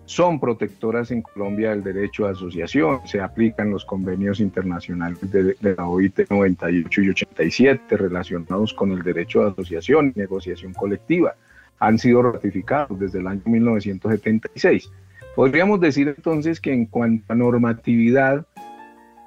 son 0.04 0.40
protectoras 0.40 1.10
en 1.10 1.22
Colombia 1.22 1.70
del 1.70 1.82
derecho 1.82 2.26
de 2.26 2.32
asociación, 2.32 3.00
se 3.06 3.20
aplican 3.20 3.70
los 3.70 3.84
convenios 3.84 4.40
internacionales 4.40 5.18
de, 5.30 5.56
la 5.60 5.86
OIT 5.86 6.28
98 6.28 7.02
y 7.02 7.08
87 7.10 7.96
relacionados 7.96 8.74
con 8.74 8.92
el 8.92 9.02
derecho 9.02 9.42
de 9.42 9.50
asociación 9.52 10.12
y 10.14 10.18
negociación 10.18 10.74
colectiva. 10.74 11.34
Han 11.78 11.98
sido 11.98 12.22
ratificados 12.22 12.98
desde 12.98 13.20
el 13.20 13.26
año 13.26 13.42
1976. 13.46 14.90
Podríamos 15.34 15.80
decir 15.80 16.08
entonces 16.08 16.60
que 16.60 16.72
en 16.72 16.86
cuanto 16.86 17.32
a 17.32 17.36
normatividad, 17.36 18.46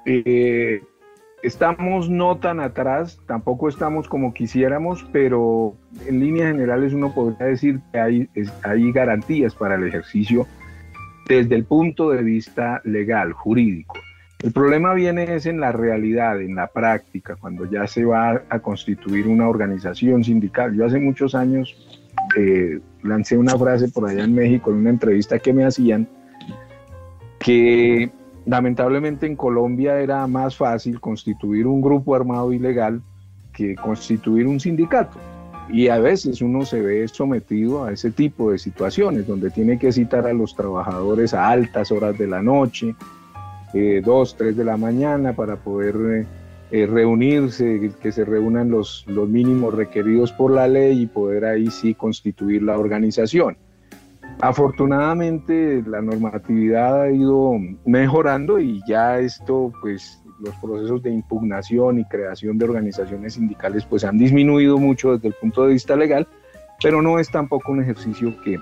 eh, 0.04 0.82
estamos 1.46 2.10
no 2.10 2.38
tan 2.38 2.58
atrás, 2.58 3.20
tampoco 3.26 3.68
estamos 3.68 4.08
como 4.08 4.34
quisiéramos, 4.34 5.06
pero 5.12 5.76
en 6.06 6.18
líneas 6.18 6.50
generales 6.50 6.92
uno 6.92 7.14
podría 7.14 7.46
decir 7.46 7.80
que 7.92 8.00
hay, 8.00 8.92
garantías 8.92 9.54
para 9.54 9.76
el 9.76 9.84
ejercicio 9.84 10.46
desde 11.28 11.54
el 11.54 11.64
punto 11.64 12.10
de 12.10 12.22
vista 12.24 12.80
legal, 12.84 13.32
jurídico. 13.32 13.94
El 14.42 14.52
problema 14.52 14.92
viene 14.92 15.36
es 15.36 15.46
en 15.46 15.60
la 15.60 15.70
realidad, 15.70 16.40
en 16.40 16.56
la 16.56 16.66
práctica, 16.66 17.36
cuando 17.36 17.64
ya 17.70 17.86
se 17.86 18.04
va 18.04 18.42
a 18.48 18.58
constituir 18.58 19.28
una 19.28 19.48
organización 19.48 20.24
sindical. 20.24 20.74
Yo 20.74 20.84
hace 20.84 20.98
muchos 20.98 21.36
años 21.36 21.74
eh, 22.36 22.80
lancé 23.02 23.38
una 23.38 23.56
frase 23.56 23.88
por 23.88 24.08
allá 24.08 24.24
en 24.24 24.34
México 24.34 24.70
en 24.72 24.78
una 24.78 24.90
entrevista 24.90 25.38
que 25.38 25.52
me 25.52 25.64
hacían, 25.64 26.08
que 27.38 28.10
lamentablemente 28.46 29.26
en 29.26 29.36
Colombia 29.36 30.00
era 30.00 30.26
más 30.26 30.56
fácil 30.56 31.00
constituir 31.00 31.66
un 31.66 31.82
grupo 31.82 32.14
armado 32.14 32.52
ilegal 32.52 33.02
que 33.52 33.74
constituir 33.74 34.46
un 34.46 34.60
sindicato. 34.60 35.18
Y 35.68 35.88
a 35.88 35.98
veces 35.98 36.40
uno 36.40 36.64
se 36.64 36.80
ve 36.80 37.08
sometido 37.08 37.84
a 37.84 37.92
ese 37.92 38.12
tipo 38.12 38.52
de 38.52 38.58
situaciones, 38.58 39.26
donde 39.26 39.50
tiene 39.50 39.78
que 39.80 39.90
citar 39.90 40.26
a 40.26 40.32
los 40.32 40.54
trabajadores 40.54 41.34
a 41.34 41.48
altas 41.48 41.90
horas 41.90 42.16
de 42.16 42.28
la 42.28 42.40
noche, 42.40 42.94
eh, 43.74 44.00
dos, 44.04 44.36
tres 44.36 44.56
de 44.56 44.64
la 44.64 44.76
mañana, 44.76 45.32
para 45.32 45.56
poder 45.56 45.96
eh, 45.96 46.26
eh, 46.70 46.86
reunirse, 46.86 47.90
que 48.00 48.12
se 48.12 48.24
reúnan 48.24 48.70
los, 48.70 49.04
los 49.08 49.28
mínimos 49.28 49.74
requeridos 49.74 50.30
por 50.30 50.52
la 50.52 50.68
ley 50.68 51.02
y 51.02 51.06
poder 51.06 51.46
ahí 51.46 51.68
sí 51.68 51.94
constituir 51.94 52.62
la 52.62 52.78
organización. 52.78 53.56
Afortunadamente 54.40 55.82
la 55.86 56.02
normatividad 56.02 57.02
ha 57.02 57.10
ido 57.10 57.52
mejorando 57.86 58.58
y 58.58 58.82
ya 58.86 59.18
esto, 59.18 59.72
pues 59.80 60.22
los 60.40 60.54
procesos 60.56 61.02
de 61.02 61.10
impugnación 61.10 61.98
y 61.98 62.04
creación 62.04 62.58
de 62.58 62.66
organizaciones 62.66 63.34
sindicales 63.34 63.86
pues 63.86 64.04
han 64.04 64.18
disminuido 64.18 64.76
mucho 64.76 65.12
desde 65.12 65.28
el 65.28 65.34
punto 65.34 65.64
de 65.64 65.72
vista 65.72 65.96
legal, 65.96 66.28
pero 66.82 67.00
no 67.00 67.18
es 67.18 67.30
tampoco 67.30 67.72
un 67.72 67.82
ejercicio 67.82 68.38
que 68.42 68.58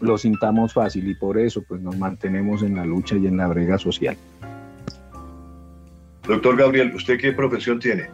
lo 0.00 0.18
sintamos 0.18 0.72
fácil 0.72 1.08
y 1.08 1.14
por 1.14 1.38
eso 1.38 1.62
pues 1.66 1.80
nos 1.80 1.96
mantenemos 1.98 2.62
en 2.62 2.76
la 2.76 2.84
lucha 2.84 3.16
y 3.16 3.26
en 3.26 3.36
la 3.36 3.48
brega 3.48 3.78
social. 3.78 4.16
Doctor 6.26 6.56
Gabriel, 6.56 6.94
¿usted 6.94 7.18
qué 7.18 7.32
profesión 7.32 7.80
tiene? 7.80 8.08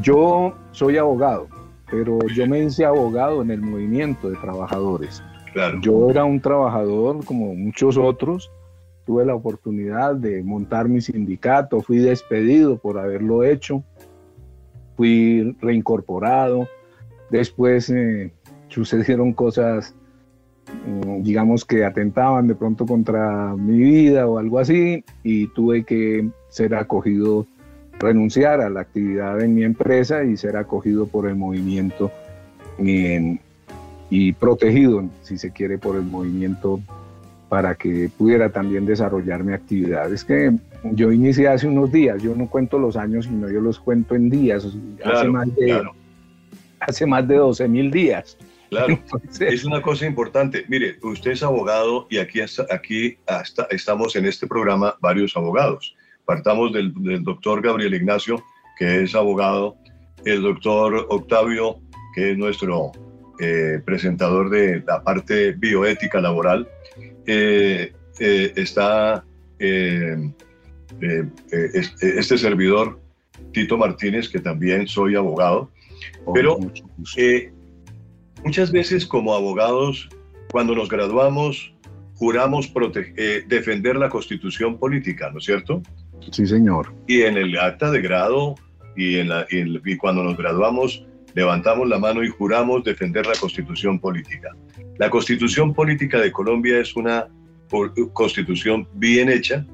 Yo 0.00 0.54
soy 0.70 0.96
abogado, 0.98 1.48
pero 1.90 2.18
yo 2.34 2.46
me 2.46 2.60
hice 2.60 2.84
abogado 2.84 3.42
en 3.42 3.50
el 3.50 3.60
movimiento 3.60 4.30
de 4.30 4.36
trabajadores. 4.36 5.22
Claro. 5.52 5.80
Yo 5.80 6.10
era 6.10 6.24
un 6.24 6.40
trabajador 6.40 7.24
como 7.24 7.54
muchos 7.54 7.96
otros. 7.96 8.50
Tuve 9.06 9.24
la 9.24 9.34
oportunidad 9.34 10.14
de 10.14 10.42
montar 10.42 10.88
mi 10.88 11.00
sindicato, 11.00 11.80
fui 11.80 11.98
despedido 11.98 12.78
por 12.78 12.98
haberlo 12.98 13.44
hecho, 13.44 13.84
fui 14.96 15.56
reincorporado. 15.60 16.68
Después 17.30 17.90
eh, 17.90 18.32
sucedieron 18.68 19.32
cosas 19.32 19.94
Mm, 20.86 21.22
digamos 21.22 21.64
que 21.64 21.84
atentaban 21.84 22.46
de 22.46 22.54
pronto 22.54 22.86
contra 22.86 23.54
mi 23.54 23.78
vida 23.78 24.26
o 24.26 24.38
algo 24.38 24.58
así 24.58 25.04
y 25.22 25.48
tuve 25.48 25.84
que 25.84 26.28
ser 26.48 26.74
acogido, 26.74 27.46
renunciar 28.04 28.60
a 28.60 28.70
la 28.70 28.80
actividad 28.80 29.40
en 29.40 29.54
mi 29.54 29.64
empresa 29.64 30.22
y 30.24 30.36
ser 30.36 30.56
acogido 30.56 31.06
por 31.06 31.26
el 31.26 31.34
movimiento 31.34 32.12
y 32.78 34.32
protegido, 34.34 35.04
si 35.22 35.38
se 35.38 35.50
quiere, 35.50 35.78
por 35.78 35.96
el 35.96 36.02
movimiento 36.02 36.80
para 37.48 37.74
que 37.74 38.10
pudiera 38.16 38.50
también 38.50 38.84
desarrollar 38.84 39.44
mi 39.44 39.52
actividad. 39.52 40.12
Es 40.12 40.24
que 40.24 40.52
yo 40.92 41.12
inicié 41.12 41.48
hace 41.48 41.66
unos 41.66 41.90
días, 41.92 42.22
yo 42.22 42.34
no 42.34 42.48
cuento 42.48 42.78
los 42.78 42.96
años, 42.96 43.26
sino 43.26 43.48
yo 43.50 43.60
los 43.60 43.78
cuento 43.78 44.14
en 44.14 44.28
días, 44.28 44.66
hace, 45.04 45.28
más 45.28 45.54
de, 45.54 45.82
hace 46.80 47.06
más 47.06 47.26
de 47.26 47.36
12 47.36 47.68
mil 47.68 47.90
días. 47.90 48.36
Claro, 48.70 48.98
es 49.40 49.64
una 49.64 49.80
cosa 49.80 50.04
importante. 50.04 50.64
Mire, 50.68 50.96
usted 51.02 51.30
es 51.30 51.42
abogado 51.42 52.08
y 52.10 52.18
aquí, 52.18 52.40
aquí 52.40 53.16
hasta, 53.26 53.68
estamos 53.70 54.16
en 54.16 54.26
este 54.26 54.48
programa 54.48 54.96
varios 55.00 55.36
abogados. 55.36 55.93
Partamos 56.24 56.72
del, 56.72 56.92
doctor 57.22 57.60
Gabriel 57.60 57.94
Ignacio, 57.94 58.42
que 58.78 59.02
es 59.02 59.14
abogado, 59.14 59.76
el 60.24 60.42
doctor 60.42 61.06
Octavio, 61.10 61.80
que 62.14 62.32
es 62.32 62.38
nuestro 62.38 62.92
eh, 63.40 63.80
presentador 63.84 64.48
de 64.48 64.82
la 64.86 65.02
parte 65.02 65.52
bioética 65.52 66.20
laboral, 66.20 66.68
eh, 67.26 67.92
eh, 68.20 68.52
está 68.56 69.24
este 71.50 72.38
servidor, 72.38 73.00
Tito 73.52 73.76
Martínez, 73.76 74.28
que 74.28 74.38
también 74.38 74.86
soy 74.86 75.16
abogado, 75.16 75.70
oh, 76.24 76.32
pero 76.32 76.58
muchas 78.44 78.72
veces 78.72 79.06
como 79.06 79.34
abogados, 79.34 80.08
cuando 80.50 80.74
nos 80.74 80.88
graduamos, 80.88 81.74
juramos 82.14 82.72
defender 83.46 83.96
la 83.96 84.08
constitución 84.08 84.78
política, 84.78 85.30
¿no 85.30 85.38
es 85.38 85.44
cierto? 85.44 85.82
Sí, 86.30 86.46
señor. 86.46 86.92
Y 87.06 87.22
en 87.22 87.36
el 87.36 87.58
acta 87.58 87.90
de 87.90 88.00
grado 88.00 88.54
y, 88.96 89.18
en 89.18 89.28
la, 89.28 89.46
y, 89.50 89.96
cuando 89.96 90.22
nos 90.22 90.36
graduamos, 90.36 91.04
levantamos 91.34 91.88
la 91.88 91.98
mano 91.98 92.22
y 92.22 92.28
juramos 92.28 92.84
defender 92.84 93.26
la 93.26 93.34
constitución 93.34 93.98
política. 93.98 94.50
La 94.98 95.10
constitución 95.10 95.74
política 95.74 96.20
de 96.20 96.32
Colombia 96.32 96.78
es 96.78 96.94
una 96.96 97.28
constitución 98.12 98.88
bien 98.94 99.28
hecha 99.28 99.66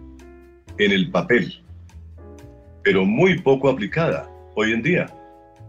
en 0.78 0.92
el 0.92 1.10
papel, 1.10 1.62
pero 2.82 3.04
muy 3.04 3.38
poco 3.38 3.68
aplicada 3.68 4.30
hoy 4.54 4.72
en 4.72 4.82
día. 4.82 5.06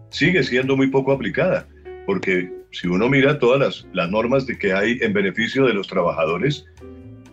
Sigue 0.10 0.44
siendo 0.44 0.78
muy 0.78 0.88
poco 0.88 1.12
aplicada, 1.12 1.68
porque 2.06 2.52
si 2.72 2.88
uno 2.88 3.10
mira 3.10 3.38
todas 3.40 3.60
las, 3.60 3.88
las 3.94 4.10
normas 4.10 4.46
de 4.46 4.58
que 4.58 4.74
hay 4.74 4.98
en 5.02 5.14
beneficio 5.14 5.66
de 5.66 5.74
los 5.74 5.88
trabajadores, 5.88 6.66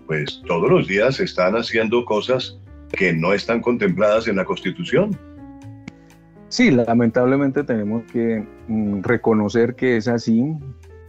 pues 0.06 0.42
todos 0.46 0.68
los 0.68 0.88
días 0.88 1.16
se 1.16 1.24
están 1.24 1.54
haciendo 1.54 2.04
cosas 2.04 2.58
que 2.92 3.12
no 3.12 3.32
están 3.32 3.60
contempladas 3.60 4.28
en 4.28 4.36
la 4.36 4.44
Constitución. 4.44 5.16
Sí, 6.48 6.70
lamentablemente 6.70 7.62
tenemos 7.62 8.04
que 8.10 8.44
mm, 8.68 9.02
reconocer 9.02 9.74
que 9.74 9.98
es 9.98 10.08
así. 10.08 10.40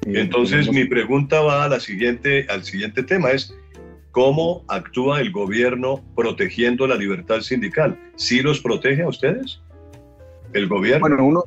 Eh, 0.05 0.13
Entonces 0.15 0.71
mi 0.71 0.85
pregunta 0.85 1.41
va 1.41 1.63
a 1.63 1.69
la 1.69 1.79
siguiente, 1.79 2.45
al 2.49 2.63
siguiente 2.63 3.03
tema, 3.03 3.31
es 3.31 3.55
¿cómo 4.11 4.63
actúa 4.67 5.21
el 5.21 5.31
gobierno 5.31 6.03
protegiendo 6.15 6.87
la 6.87 6.95
libertad 6.95 7.39
sindical? 7.41 7.97
¿Sí 8.15 8.41
los 8.41 8.59
protege 8.59 9.03
a 9.03 9.07
ustedes? 9.07 9.61
¿El 10.53 10.67
gobierno? 10.67 11.07
Bueno, 11.07 11.25
uno, 11.25 11.43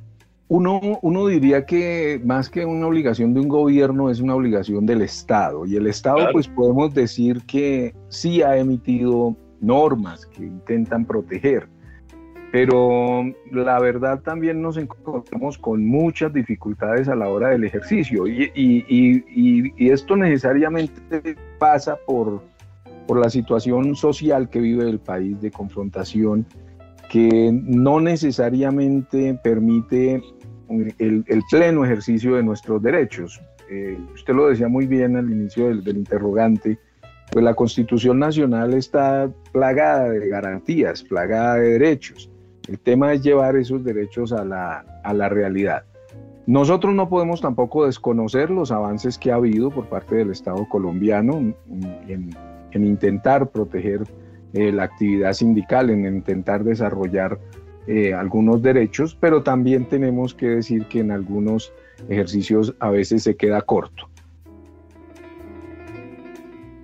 uno, 0.48 0.98
uno, 1.02 1.26
diría 1.26 1.66
que 1.66 2.20
más 2.24 2.48
que 2.48 2.64
una 2.64 2.86
obligación 2.86 3.34
de 3.34 3.40
un 3.40 3.48
gobierno 3.48 4.10
es 4.10 4.20
una 4.20 4.34
obligación 4.34 4.86
del 4.86 5.02
Estado. 5.02 5.66
Y 5.66 5.76
el 5.76 5.86
Estado, 5.86 6.28
pues 6.32 6.48
podemos 6.48 6.94
decir 6.94 7.42
que 7.46 7.94
sí 8.08 8.42
ha 8.42 8.56
emitido 8.56 9.36
normas 9.62 10.26
que 10.26 10.44
intentan 10.44 11.04
proteger. 11.06 11.68
Pero 12.50 13.24
la 13.50 13.80
verdad 13.80 14.20
también 14.20 14.60
nos 14.60 14.76
encontramos 14.76 15.56
con 15.56 15.86
muchas 15.86 16.34
dificultades 16.34 17.08
a 17.08 17.14
la 17.14 17.30
hora 17.30 17.48
del 17.48 17.64
ejercicio 17.64 18.26
y, 18.26 19.72
esto 19.78 20.16
necesariamente 20.16 21.36
pasa 21.58 21.96
por, 22.06 22.42
por 23.06 23.18
la 23.18 23.30
situación 23.30 23.96
social 23.96 24.50
que 24.50 24.60
vive 24.60 24.88
el 24.88 24.98
país 24.98 25.40
de 25.40 25.50
confrontación 25.50 26.46
que 27.12 27.50
no 27.52 28.00
necesariamente 28.00 29.38
permite 29.42 30.22
el, 30.98 31.42
pleno 31.50 31.84
ejercicio 31.84 32.36
de 32.36 32.42
nuestros 32.42 32.82
derechos. 32.82 33.40
Eh, 33.70 33.98
usted 34.14 34.34
lo 34.34 34.48
decía 34.48 34.68
muy 34.68 34.86
bien 34.86 35.16
al 35.16 35.30
inicio 35.30 35.68
del, 35.68 35.84
del 35.84 35.98
interrogante, 35.98 36.78
pues 37.32 37.44
la 37.44 37.54
Constitución 37.54 38.18
Nacional 38.18 38.74
está 38.74 39.30
plagada 39.52 40.10
de 40.10 40.28
garantías, 40.28 41.02
plagada 41.02 41.56
de 41.56 41.78
derechos. 41.78 42.30
El 42.68 42.78
tema 42.78 43.12
es 43.12 43.22
llevar 43.22 43.56
esos 43.56 43.82
derechos 43.82 44.32
a 44.32 44.44
la, 44.44 44.84
a 45.02 45.14
la 45.14 45.28
realidad. 45.28 45.84
Nosotros 46.46 46.94
no 46.94 47.08
podemos 47.08 47.40
tampoco 47.40 47.86
desconocer 47.86 48.50
los 48.50 48.70
avances 48.70 49.16
que 49.18 49.32
ha 49.32 49.36
habido 49.36 49.70
por 49.70 49.86
parte 49.86 50.16
del 50.16 50.30
Estado 50.30 50.68
colombiano 50.68 51.38
en, 51.38 52.30
en 52.72 52.86
intentar 52.86 53.50
proteger 53.50 54.02
eh, 54.52 54.70
la 54.70 54.84
actividad 54.84 55.32
sindical, 55.32 55.88
en 55.88 56.04
intentar 56.04 56.62
desarrollar 56.64 57.38
eh, 57.86 58.12
algunos 58.12 58.62
derechos, 58.62 59.16
pero 59.18 59.42
también 59.42 59.86
tenemos 59.86 60.34
que 60.34 60.48
decir 60.48 60.84
que 60.86 61.00
en 61.00 61.10
algunos 61.10 61.72
ejercicios 62.08 62.74
a 62.78 62.90
veces 62.90 63.22
se 63.22 63.36
queda 63.36 63.62
corto. 63.62 64.11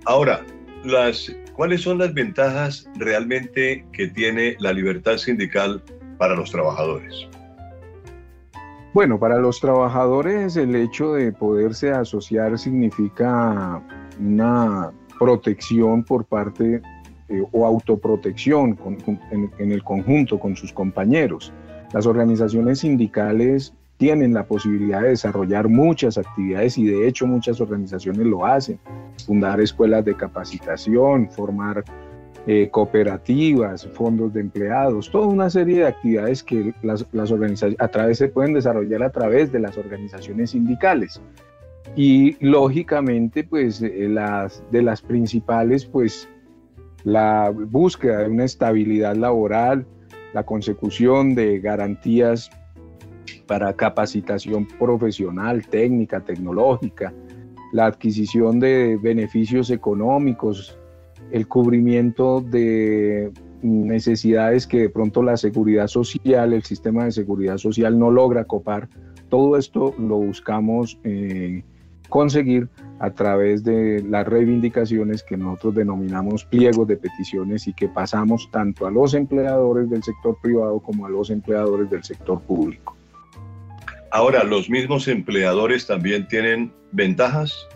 Ahora, 0.09 0.43
las, 0.85 1.31
¿cuáles 1.53 1.81
son 1.81 1.99
las 1.99 2.11
ventajas 2.15 2.89
realmente 2.95 3.85
que 3.93 4.07
tiene 4.07 4.55
la 4.57 4.73
libertad 4.73 5.17
sindical 5.17 5.83
para 6.17 6.33
los 6.33 6.49
trabajadores? 6.49 7.27
Bueno, 8.95 9.19
para 9.19 9.37
los 9.37 9.59
trabajadores 9.59 10.57
el 10.57 10.75
hecho 10.75 11.13
de 11.13 11.31
poderse 11.31 11.91
asociar 11.91 12.57
significa 12.57 13.83
una 14.19 14.91
protección 15.19 16.03
por 16.03 16.25
parte 16.25 16.81
eh, 17.27 17.43
o 17.51 17.67
autoprotección 17.67 18.79
en, 19.59 19.71
el 19.71 19.83
conjunto 19.83 20.39
con 20.39 20.55
sus 20.55 20.73
compañeros. 20.73 21.53
Las 21.93 22.07
organizaciones 22.07 22.79
sindicales 22.79 23.75
tienen 23.99 24.33
la 24.33 24.45
posibilidad 24.45 25.01
de 25.01 25.09
desarrollar 25.09 25.67
muchas 25.67 26.17
actividades 26.17 26.77
y 26.77 26.87
de 26.87 27.05
hecho 27.05 27.27
muchas 27.27 27.59
organizaciones 27.59 28.25
lo 28.25 28.45
hacen. 28.45 28.79
Fundar 29.25 29.59
escuelas 29.59 30.05
de 30.05 30.15
capacitación, 30.15 31.29
formar 31.29 31.83
eh, 32.47 32.69
cooperativas, 32.71 33.85
fondos 33.93 34.33
de 34.33 34.39
empleados, 34.39 35.11
toda 35.11 35.27
una 35.27 35.49
serie 35.49 35.79
de 35.79 35.87
actividades 35.87 36.41
que 36.41 36.73
las, 36.81 37.05
organizaciones 37.29 37.75
a 37.81 37.89
través 37.89 38.19
se 38.19 38.29
pueden 38.29 38.53
desarrollar 38.53 39.03
a 39.03 39.11
través 39.11 39.51
de 39.51 39.59
las 39.59 39.77
organizaciones 39.77 40.51
sindicales. 40.51 41.21
Y 41.97 42.37
lógicamente, 42.39 43.43
pues 43.43 43.81
eh, 43.81 44.07
las 44.07 44.63
de 44.71 44.81
las 44.81 45.01
principales, 45.01 45.85
pues 45.85 46.29
la 47.03 47.51
búsqueda 47.53 48.19
de 48.19 48.29
una 48.29 48.45
estabilidad 48.45 49.17
laboral, 49.17 49.85
la 50.33 50.45
consecución 50.45 51.35
de 51.35 51.59
garantías 51.59 52.49
para 53.49 53.73
capacitación 53.73 54.67
profesional, 54.67 55.65
técnica, 55.65 56.23
tecnológica, 56.23 57.11
la 57.73 57.87
adquisición 57.87 58.59
de 58.59 58.95
beneficios 59.01 59.71
económicos, 59.71 60.77
el 61.31 61.47
cubrimiento 61.47 62.41
de 62.41 63.31
necesidades 63.63 64.67
que 64.67 64.81
de 64.81 64.89
pronto 64.89 65.23
la 65.23 65.35
seguridad 65.35 65.87
social, 65.87 66.53
el 66.53 66.61
sistema 66.61 67.05
de 67.05 67.11
seguridad 67.11 67.57
social 67.57 67.97
no 67.97 68.11
logra 68.11 68.45
copar. 68.45 68.87
Todo 69.29 69.57
esto 69.57 69.95
lo 69.97 70.17
buscamos 70.17 70.99
eh, 71.03 71.63
conseguir 72.07 72.69
a 72.99 73.09
través 73.09 73.63
de 73.63 74.03
las 74.07 74.27
reivindicaciones 74.27 75.23
que 75.23 75.37
nosotros 75.37 75.73
denominamos 75.73 76.45
pliegos 76.45 76.87
de 76.87 76.97
peticiones 76.97 77.67
y 77.67 77.73
que 77.73 77.87
pasamos 77.87 78.47
tanto 78.51 78.85
a 78.85 78.91
los 78.91 79.15
empleadores 79.15 79.89
del 79.89 80.03
sector 80.03 80.37
privado 80.39 80.79
como 80.79 81.07
a 81.07 81.09
los 81.09 81.31
empleadores 81.31 81.89
del 81.89 82.03
sector 82.03 82.39
público. 82.41 82.98
Ahora, 84.11 84.43
¿los 84.43 84.69
mismos 84.69 85.07
empleadores 85.07 85.85
también 85.85 86.27
tienen 86.27 86.73
ventajas? 86.91 87.67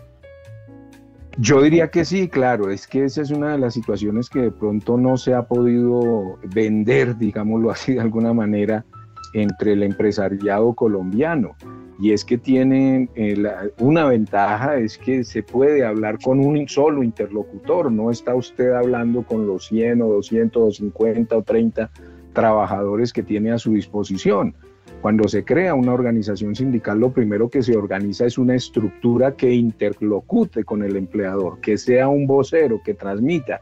Yo 1.38 1.62
diría 1.62 1.88
que 1.88 2.04
sí, 2.04 2.28
claro, 2.28 2.70
es 2.70 2.86
que 2.86 3.04
esa 3.04 3.22
es 3.22 3.30
una 3.30 3.52
de 3.52 3.58
las 3.58 3.74
situaciones 3.74 4.28
que 4.28 4.40
de 4.40 4.50
pronto 4.50 4.96
no 4.96 5.16
se 5.16 5.34
ha 5.34 5.42
podido 5.42 6.38
vender, 6.54 7.16
digámoslo 7.16 7.70
así 7.70 7.94
de 7.94 8.00
alguna 8.00 8.32
manera, 8.32 8.84
entre 9.32 9.72
el 9.72 9.84
empresariado 9.84 10.74
colombiano. 10.74 11.56
Y 12.00 12.12
es 12.12 12.24
que 12.24 12.38
tienen 12.38 13.08
eh, 13.14 13.36
una 13.78 14.06
ventaja, 14.06 14.76
es 14.76 14.98
que 14.98 15.22
se 15.22 15.44
puede 15.44 15.84
hablar 15.84 16.18
con 16.20 16.40
un 16.40 16.68
solo 16.68 17.04
interlocutor, 17.04 17.92
no 17.92 18.10
está 18.10 18.34
usted 18.34 18.72
hablando 18.72 19.22
con 19.22 19.46
los 19.46 19.66
100 19.66 20.02
o 20.02 20.06
200 20.06 20.62
o 20.62 20.72
50 20.72 21.36
o 21.36 21.42
30 21.42 21.90
trabajadores 22.32 23.12
que 23.12 23.22
tiene 23.22 23.52
a 23.52 23.58
su 23.58 23.72
disposición 23.72 24.56
cuando 25.04 25.28
se 25.28 25.44
crea 25.44 25.74
una 25.74 25.92
organización 25.92 26.54
sindical, 26.54 26.98
lo 26.98 27.12
primero 27.12 27.50
que 27.50 27.62
se 27.62 27.76
organiza 27.76 28.24
es 28.24 28.38
una 28.38 28.54
estructura 28.54 29.36
que 29.36 29.52
interlocute 29.52 30.64
con 30.64 30.82
el 30.82 30.96
empleador, 30.96 31.60
que 31.60 31.76
sea 31.76 32.08
un 32.08 32.26
vocero, 32.26 32.80
que 32.82 32.94
transmita. 32.94 33.60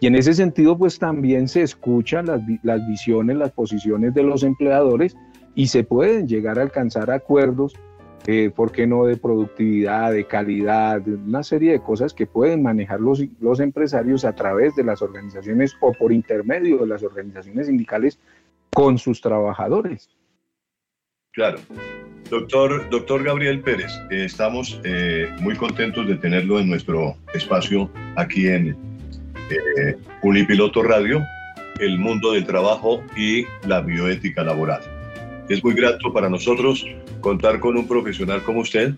Y 0.00 0.06
en 0.06 0.14
ese 0.14 0.32
sentido, 0.32 0.78
pues 0.78 0.98
también 0.98 1.46
se 1.46 1.60
escuchan 1.60 2.24
las, 2.24 2.40
las 2.62 2.88
visiones, 2.88 3.36
las 3.36 3.52
posiciones 3.52 4.14
de 4.14 4.22
los 4.22 4.42
empleadores 4.42 5.14
y 5.54 5.66
se 5.66 5.84
pueden 5.84 6.26
llegar 6.26 6.58
a 6.58 6.62
alcanzar 6.62 7.10
acuerdos 7.10 7.74
eh, 8.26 8.48
¿por 8.48 8.72
qué 8.72 8.86
no 8.86 9.04
de 9.04 9.18
productividad, 9.18 10.10
de 10.12 10.26
calidad, 10.26 11.06
una 11.06 11.42
serie 11.42 11.72
de 11.72 11.80
cosas 11.82 12.14
que 12.14 12.24
pueden 12.24 12.62
manejar 12.62 12.98
los, 12.98 13.22
los 13.40 13.60
empresarios 13.60 14.24
a 14.24 14.34
través 14.34 14.74
de 14.74 14.84
las 14.84 15.02
organizaciones 15.02 15.76
o 15.82 15.92
por 15.92 16.14
intermedio 16.14 16.78
de 16.78 16.86
las 16.86 17.02
organizaciones 17.02 17.66
sindicales 17.66 18.18
con 18.72 18.96
sus 18.96 19.20
trabajadores? 19.20 20.17
Claro. 21.38 21.60
Doctor, 22.30 22.90
doctor 22.90 23.22
Gabriel 23.22 23.60
Pérez, 23.60 23.92
eh, 24.10 24.24
estamos 24.24 24.80
eh, 24.82 25.30
muy 25.38 25.54
contentos 25.54 26.08
de 26.08 26.16
tenerlo 26.16 26.58
en 26.58 26.68
nuestro 26.68 27.16
espacio 27.32 27.88
aquí 28.16 28.48
en 28.48 28.76
eh, 29.48 29.96
Unipiloto 30.22 30.82
Radio, 30.82 31.24
el 31.78 31.96
mundo 31.96 32.32
del 32.32 32.44
trabajo 32.44 33.04
y 33.16 33.46
la 33.68 33.82
bioética 33.82 34.42
laboral. 34.42 34.80
Es 35.48 35.62
muy 35.62 35.74
grato 35.74 36.12
para 36.12 36.28
nosotros 36.28 36.84
contar 37.20 37.60
con 37.60 37.76
un 37.76 37.86
profesional 37.86 38.42
como 38.42 38.62
usted 38.62 38.94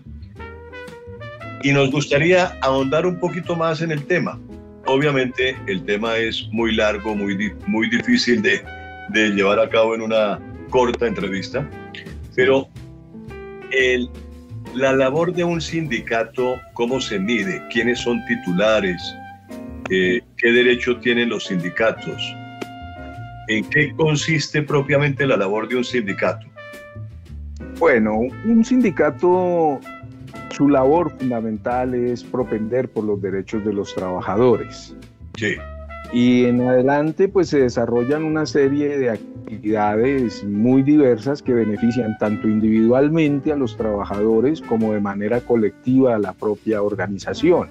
y 1.61 1.71
nos 1.73 1.91
gustaría 1.91 2.57
ahondar 2.61 3.05
un 3.05 3.19
poquito 3.19 3.55
más 3.55 3.83
en 3.83 3.91
el 3.91 4.03
tema. 4.05 4.39
Obviamente 4.87 5.55
el 5.67 5.85
tema 5.85 6.17
es 6.17 6.49
muy 6.51 6.73
largo, 6.73 7.13
muy, 7.13 7.53
muy 7.67 7.87
difícil 7.87 8.41
de, 8.41 8.63
de 9.09 9.29
llevar 9.29 9.59
a 9.59 9.69
cabo 9.69 9.93
en 9.93 10.01
una 10.01 10.39
corta 10.71 11.05
entrevista, 11.05 11.69
pero 12.35 12.67
el, 13.71 14.09
la 14.75 14.93
labor 14.93 15.33
de 15.33 15.43
un 15.43 15.61
sindicato, 15.61 16.55
¿cómo 16.73 16.99
se 16.99 17.19
mide? 17.19 17.61
¿Quiénes 17.71 17.99
son 17.99 18.23
titulares? 18.25 19.01
Eh, 19.89 20.21
¿Qué 20.37 20.51
derecho 20.51 20.97
tienen 20.97 21.29
los 21.29 21.47
sindicatos? 21.47 22.35
¿En 23.47 23.65
qué 23.69 23.93
consiste 23.95 24.61
propiamente 24.61 25.25
la 25.25 25.35
labor 25.35 25.67
de 25.67 25.75
un 25.75 25.83
sindicato? 25.83 26.47
Bueno, 27.79 28.19
un 28.45 28.63
sindicato, 28.63 29.79
su 30.51 30.69
labor 30.69 31.11
fundamental 31.17 31.93
es 31.93 32.23
propender 32.23 32.87
por 32.89 33.03
los 33.03 33.21
derechos 33.21 33.65
de 33.65 33.73
los 33.73 33.93
trabajadores. 33.95 34.95
Sí. 35.35 35.55
Y 36.13 36.45
en 36.45 36.61
adelante 36.61 37.29
pues 37.29 37.49
se 37.49 37.59
desarrollan 37.59 38.25
una 38.25 38.45
serie 38.45 38.97
de 38.97 39.11
actividades 39.11 40.43
muy 40.43 40.83
diversas 40.83 41.41
que 41.41 41.53
benefician 41.53 42.17
tanto 42.17 42.49
individualmente 42.49 43.53
a 43.53 43.55
los 43.55 43.77
trabajadores 43.77 44.61
como 44.61 44.93
de 44.93 44.99
manera 44.99 45.39
colectiva 45.39 46.15
a 46.15 46.19
la 46.19 46.33
propia 46.33 46.81
organización. 46.81 47.69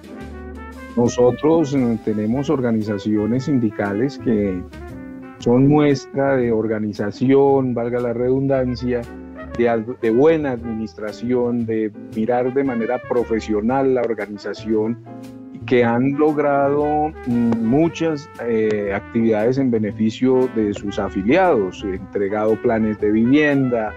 Nosotros 0.97 1.73
eh, 1.75 1.99
tenemos 2.03 2.49
organizaciones 2.49 3.45
sindicales 3.45 4.17
que 4.17 4.61
son 5.37 5.67
muestra 5.67 6.35
de 6.35 6.51
organización, 6.51 7.73
valga 7.73 7.99
la 7.99 8.13
redundancia, 8.13 9.01
de, 9.57 9.85
de, 10.01 10.11
buena 10.11 10.51
administración, 10.51 11.65
de 11.65 11.91
mirar 12.15 12.53
de 12.53 12.63
manera 12.63 12.99
profesional 13.07 13.95
la 13.95 14.01
organización 14.01 14.97
que 15.71 15.85
han 15.85 16.19
logrado 16.19 17.13
mm, 17.27 17.65
muchas 17.65 18.29
eh, 18.45 18.91
actividades 18.93 19.57
en 19.57 19.71
beneficio 19.71 20.49
de 20.53 20.73
sus 20.73 20.99
afiliados, 20.99 21.81
entregado 21.85 22.61
planes 22.61 22.99
de 22.99 23.09
vivienda, 23.09 23.93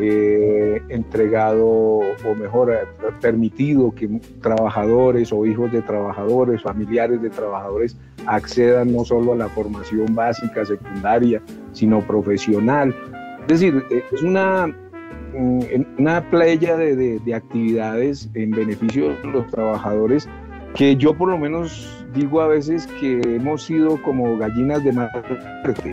eh, 0.00 0.80
entregado 0.88 1.66
o 1.66 2.34
mejor 2.38 2.72
eh, 2.72 2.86
permitido 3.20 3.92
que 3.92 4.08
trabajadores 4.40 5.32
o 5.32 5.44
hijos 5.44 5.72
de 5.72 5.82
trabajadores, 5.82 6.62
familiares 6.62 7.20
de 7.20 7.30
trabajadores 7.30 7.96
accedan 8.26 8.92
no 8.92 9.04
solo 9.04 9.32
a 9.32 9.36
la 9.36 9.48
formación 9.48 10.14
básica, 10.14 10.64
secundaria, 10.64 11.42
sino 11.72 12.06
profesional. 12.06 12.94
Es 13.40 13.48
decir, 13.48 13.82
es 13.90 14.22
una, 14.22 14.68
mm, 14.68 15.60
una 15.98 16.30
playa 16.30 16.76
de, 16.76 17.18
de 17.18 17.34
actividades 17.34 18.30
en 18.34 18.52
beneficio 18.52 19.08
de 19.08 19.24
los 19.24 19.44
trabajadores 19.48 20.28
que 20.76 20.94
yo 20.96 21.14
por 21.14 21.30
lo 21.30 21.38
menos 21.38 22.04
digo 22.14 22.40
a 22.40 22.48
veces 22.48 22.86
que 23.00 23.20
hemos 23.24 23.62
sido 23.62 24.00
como 24.02 24.36
gallinas 24.36 24.84
de 24.84 24.92
mala 24.92 25.10
suerte, 25.12 25.92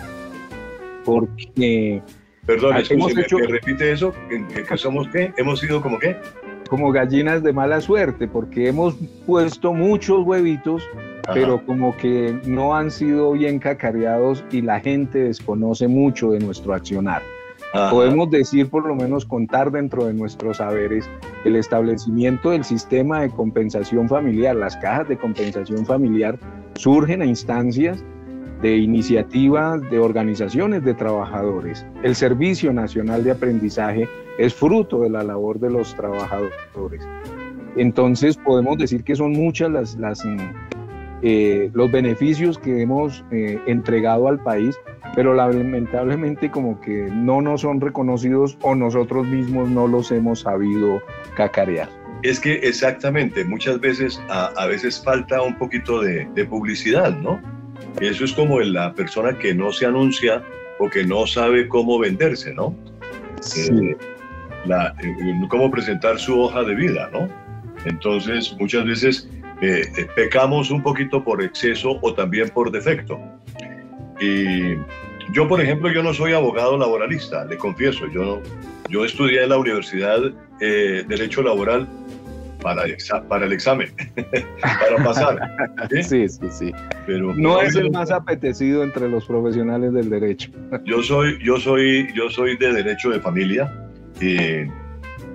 porque... 1.06 2.02
Perdón, 2.46 2.76
hemos 2.90 3.18
hecho, 3.18 3.38
repite 3.38 3.94
eso? 3.94 4.14
¿Que, 4.30 4.78
somos 4.78 5.08
qué? 5.08 5.34
¿Hemos 5.38 5.62
sido 5.62 5.82
como 5.82 5.98
qué? 5.98 6.18
Como 6.70 6.92
gallinas 6.92 7.42
de 7.42 7.54
mala 7.54 7.80
suerte, 7.80 8.28
porque 8.28 8.68
hemos 8.68 8.96
puesto 9.26 9.74
muchos 9.74 10.26
huevitos, 10.26 10.84
pero 11.34 11.66
como 11.66 11.96
que 11.96 12.38
no 12.46 12.76
han 12.76 12.92
sido 12.92 13.32
bien 13.32 13.60
cacareados 13.60 14.44
y 14.52 14.62
la 14.62 14.82
gente 14.82 15.20
desconoce 15.20 15.88
mucho 15.88 16.32
de 16.32 16.40
nuestro 16.40 16.74
accionar. 16.74 17.22
Podemos 17.74 18.30
decir, 18.30 18.70
por 18.70 18.86
lo 18.86 18.94
menos 18.94 19.26
contar 19.26 19.72
dentro 19.72 20.06
de 20.06 20.14
nuestros 20.14 20.58
saberes, 20.58 21.10
el 21.44 21.56
establecimiento 21.56 22.52
del 22.52 22.64
sistema 22.64 23.22
de 23.22 23.32
compensación 23.32 24.08
familiar, 24.08 24.56
las 24.56 24.78
cajas 24.78 25.10
de 25.10 25.18
compensación 25.18 25.84
familiar, 25.84 26.38
surgen 26.76 27.24
a 27.24 27.26
instancias 27.26 28.04
de 28.62 28.78
iniciativa 28.78 29.80
de 29.80 29.98
organizaciones 29.98 30.86
de 30.86 30.94
trabajadores. 30.94 31.84
El 32.04 32.16
Servicio 32.16 32.72
Nacional 32.72 33.24
de 33.24 33.32
Aprendizaje 33.32 34.08
es 34.38 34.54
fruto 34.54 35.02
de 35.02 35.10
la 35.10 35.24
labor 35.24 35.60
de 35.60 35.72
los 35.72 35.96
trabajadores. 35.96 37.02
Entonces 37.76 38.38
podemos 38.38 38.78
decir 38.78 39.04
que 39.04 39.16
son 39.16 39.32
muchas 39.34 39.72
las, 39.72 39.96
las 39.96 40.22
eh, 41.24 41.72
los 41.74 41.92
beneficios 41.92 42.60
que 42.60 42.82
hemos 42.82 43.26
eh, 43.32 43.60
entregado 43.66 44.28
al 44.28 44.40
país, 44.44 44.78
pero 45.16 45.34
lamentablemente 45.34 46.50
como 46.50 46.80
que 46.82 47.10
no 47.12 47.42
nos 47.42 47.62
son 47.62 47.80
reconocidos 47.80 48.58
o 48.62 48.76
nosotros 48.76 49.28
mismos 49.28 49.70
no 49.70 49.88
los 49.88 50.12
hemos 50.12 50.42
sabido 50.42 51.02
cacarear. 51.36 51.90
Es 52.24 52.40
que 52.40 52.54
exactamente, 52.54 53.44
muchas 53.44 53.80
veces, 53.80 54.22
a, 54.30 54.66
veces 54.66 55.04
falta 55.04 55.42
un 55.42 55.58
poquito 55.58 56.02
de, 56.02 56.26
publicidad, 56.50 57.16
¿no? 57.18 57.42
Eso 58.00 58.24
es 58.24 58.32
como 58.32 58.60
la 58.62 58.94
persona 58.94 59.38
que 59.38 59.54
no 59.54 59.72
se 59.72 59.86
anuncia 59.86 60.42
o 60.80 60.90
que 60.90 61.04
no 61.04 61.28
sabe 61.28 61.68
cómo 61.68 62.00
venderse, 62.00 62.54
¿no? 62.54 62.74
Sí. 63.42 63.70
Eh, 63.72 65.48
cómo 65.50 65.70
presentar 65.70 66.18
su 66.18 66.40
hoja 66.40 66.64
de 66.64 66.76
vida, 66.76 67.10
¿no? 67.12 67.28
Entonces, 67.86 68.56
muchas 68.58 68.86
veces 68.86 69.30
eh, 69.62 69.84
eh, 69.98 70.08
pecamos 70.16 70.72
un 70.72 70.82
poquito 70.82 71.24
por 71.24 71.44
exceso 71.44 72.00
o 72.02 72.14
también 72.14 72.50
por 72.50 72.72
defecto. 72.72 73.20
Y 74.22 74.76
yo, 75.32 75.48
por 75.48 75.62
ejemplo, 75.62 75.92
yo 75.92 76.04
no 76.04 76.14
soy 76.14 76.34
abogado 76.34 76.78
laboralista, 76.78 77.46
le 77.46 77.58
confieso, 77.58 78.08
yo, 78.08 78.42
yo 78.90 79.06
estudié 79.06 79.44
en 79.44 79.50
la 79.50 79.58
universidad 79.58 80.20
eh, 80.60 81.04
Derecho 81.08 81.42
Laboral 81.42 81.88
para, 82.62 82.84
para 83.28 83.46
el 83.46 83.54
examen, 83.54 83.94
para 84.62 85.04
pasar. 85.04 85.40
¿sí? 85.90 86.28
sí, 86.30 86.50
sí, 86.50 86.72
Pero, 87.06 87.34
no 87.36 87.62
es 87.62 87.76
el 87.76 87.92
más 87.92 88.12
apetecido 88.12 88.84
entre 88.84 89.10
los 89.10 89.26
profesionales 89.26 89.94
del 89.94 90.10
derecho. 90.10 90.50
yo 90.86 91.04
soy, 91.04 91.38
yo 91.44 91.60
soy, 91.60 92.08
yo 92.14 92.30
soy 92.30 92.58
de 92.58 92.74
derecho 92.74 93.10
de 93.10 93.20
familia. 93.20 93.72
y 94.22 94.68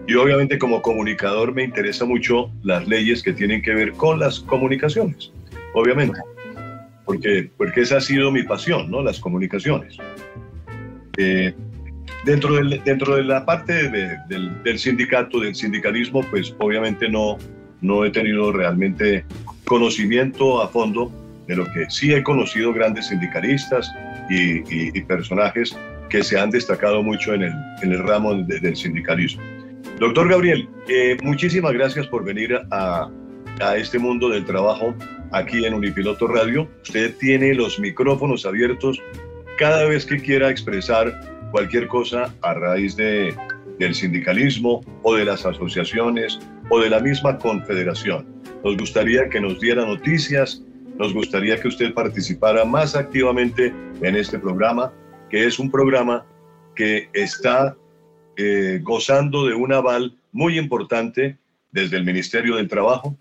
y 0.09 0.15
obviamente 0.15 0.59
como 0.59 0.81
comunicador 0.81 1.53
me 1.53 1.65
interesa 1.65 2.07
mucho 2.07 2.51
las 2.63 2.89
leyes 2.89 3.23
que 3.23 3.35
tienen 3.35 3.61
que 3.61 3.75
ver 3.75 3.93
con 3.93 4.19
las 4.19 4.41
comunicaciones, 4.41 5.31
obviamente, 5.75 6.19
porque, 7.09 7.51
porque 7.57 7.81
esa 7.81 7.97
ha 7.97 8.01
sido 8.03 8.31
mi 8.31 8.43
pasión, 8.43 8.91
¿no? 8.91 9.03
Las 9.03 9.19
comunicaciones. 9.19 9.97
Eh, 11.17 11.55
dentro, 12.27 12.55
del, 12.57 12.83
dentro 12.85 13.17
de 13.17 13.25
la 13.25 13.47
parte 13.47 13.89
del, 13.89 14.63
del, 14.63 14.79
sindicato, 14.79 15.41
del 15.41 15.55
sindicalismo, 15.55 16.21
pues 16.31 16.55
obviamente 16.59 17.09
no, 17.09 17.39
no 17.81 18.05
he 18.05 18.11
tenido 18.11 18.53
realmente 18.53 19.25
conocimiento 19.65 20.61
a 20.61 20.69
fondo 20.69 21.11
de 21.47 21.57
lo 21.57 21.65
que 21.73 21.89
sí 21.89 22.13
he 22.13 22.23
conocido 22.23 22.75
grandes 22.75 23.07
sindicalistas 23.07 23.91
y, 24.29 24.61
y, 24.69 25.03
personajes 25.05 25.75
que 26.11 26.23
se 26.23 26.39
han 26.39 26.51
destacado 26.51 27.03
mucho 27.03 27.33
en 27.33 27.45
el, 27.45 27.53
en 27.81 27.93
el 27.93 28.07
ramo 28.07 28.35
del 28.35 28.77
sindicalismo. 28.77 29.43
Doctor 29.99 30.29
Gabriel, 30.29 30.69
eh, 30.89 31.17
muchísimas 31.23 31.73
gracias 31.73 32.07
por 32.07 32.23
venir 32.23 32.55
a, 32.71 33.09
a, 33.63 33.77
este 33.77 33.99
mundo 33.99 34.29
del 34.29 34.45
trabajo 34.45 34.95
aquí 35.33 35.65
en 35.65 35.75
Unipiloto 35.75 36.27
Radio. 36.27 36.69
Usted 36.83 37.15
tiene 37.17 37.55
los 37.55 37.79
micrófonos 37.79 38.47
abiertos 38.47 39.01
cada 39.59 39.85
vez 39.85 40.07
que 40.07 40.21
quiera 40.21 40.51
expresar 40.51 41.21
cualquier 41.51 41.89
cosa 41.89 42.33
a 42.43 42.55
raíz 42.55 42.97
de, 42.97 43.35
del 43.79 43.95
sindicalismo 43.95 44.85
o 45.03 45.15
de 45.15 45.25
las 45.25 45.45
asociaciones 45.47 46.39
o 46.71 46.81
de 46.81 46.91
la 46.91 47.01
misma 47.01 47.39
confederación. 47.39 48.27
Nos 48.65 48.77
gustaría 48.77 49.29
que 49.29 49.41
nos 49.41 49.61
diera 49.61 49.85
noticias, 49.85 50.63
nos 50.99 51.15
gustaría 51.15 51.61
que 51.61 51.69
usted 51.69 51.95
participara 51.95 52.65
más 52.65 52.95
activamente 52.95 53.73
en 54.03 54.17
este 54.17 54.39
programa, 54.39 54.93
que 55.31 55.47
es 55.47 55.59
un 55.59 55.71
programa 55.71 56.27
que 56.75 57.09
está 57.13 57.77
eh, 58.37 58.81
gozando 58.83 59.47
de 59.47 59.55
un 59.55 59.73
aval 59.73 60.17
muy 60.33 60.59
importante 60.59 61.39
desde 61.73 61.97
el 61.97 62.05
Ministerio 62.05 62.57
del 62.57 62.69
Trabajo. 62.69 63.17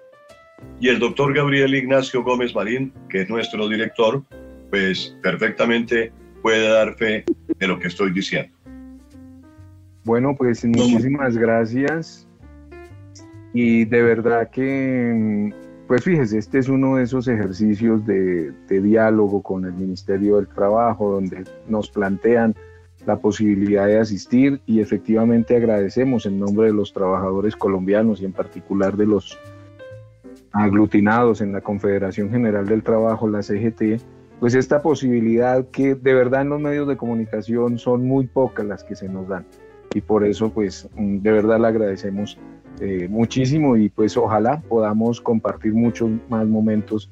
Y 0.79 0.89
el 0.89 0.99
doctor 0.99 1.33
Gabriel 1.33 1.73
Ignacio 1.75 2.23
Gómez 2.23 2.53
Marín, 2.53 2.93
que 3.09 3.21
es 3.21 3.29
nuestro 3.29 3.67
director, 3.67 4.23
pues 4.69 5.15
perfectamente 5.21 6.11
puede 6.41 6.67
dar 6.69 6.95
fe 6.95 7.25
de 7.59 7.67
lo 7.67 7.79
que 7.79 7.87
estoy 7.87 8.11
diciendo. 8.11 8.53
Bueno, 10.03 10.35
pues 10.37 10.63
muchísimas 10.63 11.37
gracias. 11.37 12.27
Y 13.53 13.85
de 13.85 14.03
verdad 14.03 14.49
que, 14.49 15.51
pues 15.87 16.03
fíjese, 16.03 16.37
este 16.37 16.59
es 16.59 16.69
uno 16.69 16.97
de 16.97 17.03
esos 17.03 17.27
ejercicios 17.27 18.05
de, 18.05 18.51
de 18.51 18.81
diálogo 18.81 19.41
con 19.41 19.65
el 19.65 19.73
Ministerio 19.73 20.37
del 20.37 20.47
Trabajo, 20.47 21.11
donde 21.11 21.43
nos 21.67 21.89
plantean 21.89 22.55
la 23.05 23.17
posibilidad 23.17 23.87
de 23.87 23.99
asistir 23.99 24.61
y 24.65 24.81
efectivamente 24.81 25.55
agradecemos 25.55 26.25
en 26.25 26.39
nombre 26.39 26.67
de 26.67 26.73
los 26.73 26.93
trabajadores 26.93 27.55
colombianos 27.55 28.21
y 28.21 28.25
en 28.25 28.33
particular 28.33 28.97
de 28.97 29.05
los 29.05 29.39
aglutinados 30.57 31.41
en 31.41 31.51
la 31.51 31.61
Confederación 31.61 32.29
General 32.29 32.65
del 32.65 32.83
Trabajo, 32.83 33.27
la 33.27 33.43
CGT, 33.43 34.01
pues 34.39 34.53
esta 34.55 34.81
posibilidad 34.81 35.65
que 35.69 35.95
de 35.95 36.13
verdad 36.13 36.41
en 36.41 36.49
los 36.49 36.61
medios 36.61 36.87
de 36.87 36.97
comunicación 36.97 37.77
son 37.79 38.05
muy 38.05 38.27
pocas 38.27 38.65
las 38.65 38.83
que 38.83 38.95
se 38.95 39.09
nos 39.09 39.27
dan 39.27 39.45
y 39.93 40.01
por 40.01 40.25
eso 40.25 40.49
pues 40.49 40.87
mm, 40.95 41.17
de 41.19 41.31
verdad 41.31 41.59
le 41.59 41.67
agradecemos 41.67 42.37
eh, 42.79 43.07
muchísimo 43.09 43.75
y 43.77 43.89
pues 43.89 44.15
ojalá 44.17 44.61
podamos 44.67 45.19
compartir 45.21 45.73
muchos 45.73 46.09
más 46.29 46.45
momentos 46.45 47.09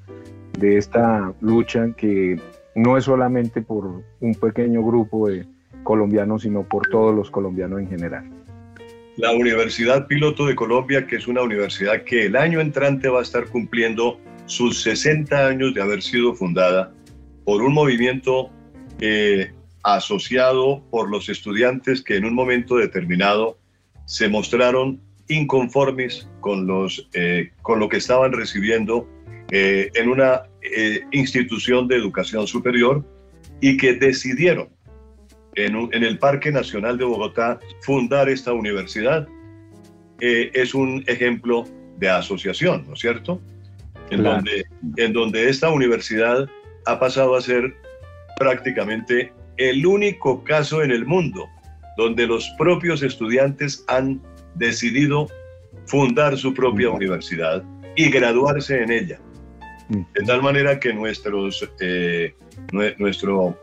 de 0.59 0.77
esta 0.77 1.33
lucha 1.41 1.91
que 1.97 2.39
no 2.75 2.97
es 2.97 3.05
solamente 3.05 3.61
por 3.61 4.03
un 4.19 4.35
pequeño 4.35 4.83
grupo 4.83 5.27
de 5.27 5.47
colombianos, 5.83 6.43
sino 6.43 6.63
por 6.63 6.87
todos 6.87 7.15
los 7.15 7.31
colombianos 7.31 7.79
en 7.79 7.87
general. 7.87 8.34
La 9.17 9.31
Universidad 9.31 10.07
Piloto 10.07 10.45
de 10.45 10.55
Colombia, 10.55 11.07
que 11.07 11.15
es 11.15 11.27
una 11.27 11.41
universidad 11.41 12.03
que 12.03 12.25
el 12.25 12.35
año 12.35 12.59
entrante 12.59 13.07
va 13.07 13.19
a 13.19 13.23
estar 13.23 13.47
cumpliendo 13.47 14.19
sus 14.45 14.81
60 14.81 15.47
años 15.47 15.73
de 15.73 15.81
haber 15.81 16.01
sido 16.01 16.33
fundada 16.33 16.93
por 17.45 17.61
un 17.61 17.73
movimiento 17.73 18.49
eh, 18.99 19.53
asociado 19.83 20.83
por 20.91 21.09
los 21.09 21.29
estudiantes 21.29 22.01
que 22.01 22.17
en 22.17 22.25
un 22.25 22.35
momento 22.35 22.75
determinado 22.75 23.57
se 24.05 24.27
mostraron 24.27 24.99
inconformes 25.29 26.27
con, 26.41 26.67
los, 26.67 27.09
eh, 27.13 27.51
con 27.61 27.79
lo 27.79 27.87
que 27.87 27.97
estaban 27.97 28.33
recibiendo 28.33 29.07
eh, 29.49 29.91
en 29.93 30.09
una 30.09 30.43
institución 31.11 31.87
de 31.87 31.95
educación 31.95 32.47
superior 32.47 33.05
y 33.61 33.77
que 33.77 33.93
decidieron 33.93 34.74
en, 35.55 36.03
el 36.03 36.17
Parque 36.19 36.51
Nacional 36.51 36.97
de 36.97 37.05
Bogotá 37.05 37.59
fundar 37.81 38.29
esta 38.29 38.53
universidad 38.53 39.27
eh, 40.19 40.51
es 40.53 40.73
un 40.73 41.03
ejemplo 41.07 41.65
de 41.97 42.09
asociación, 42.09 42.85
¿no 42.87 42.93
es 42.93 42.99
cierto? 42.99 43.41
En, 44.09 44.23
donde, 44.23 44.65
en 44.97 45.13
donde 45.13 45.49
esta 45.49 45.69
universidad 45.69 46.47
ha 46.85 46.99
pasado 46.99 47.35
a 47.35 47.41
ser 47.41 47.73
prácticamente 48.37 49.33
el 49.57 49.85
único 49.85 50.43
caso 50.43 50.83
en 50.83 50.91
el 50.91 51.05
mundo 51.05 51.47
donde 51.97 52.27
los 52.27 52.47
propios 52.57 53.01
estudiantes 53.01 53.83
han 53.87 54.21
decidido 54.55 55.27
fundar 55.85 56.37
su 56.37 56.53
propia 56.53 56.89
universidad 56.89 57.63
y 57.95 58.09
graduarse 58.09 58.83
en 58.83 58.91
ella. 58.91 59.19
De 59.89 60.23
tal 60.25 60.41
manera 60.41 60.79
que 60.79 60.93
nuestros, 60.93 61.67
eh, 61.79 62.33
nuestro, 62.97 63.57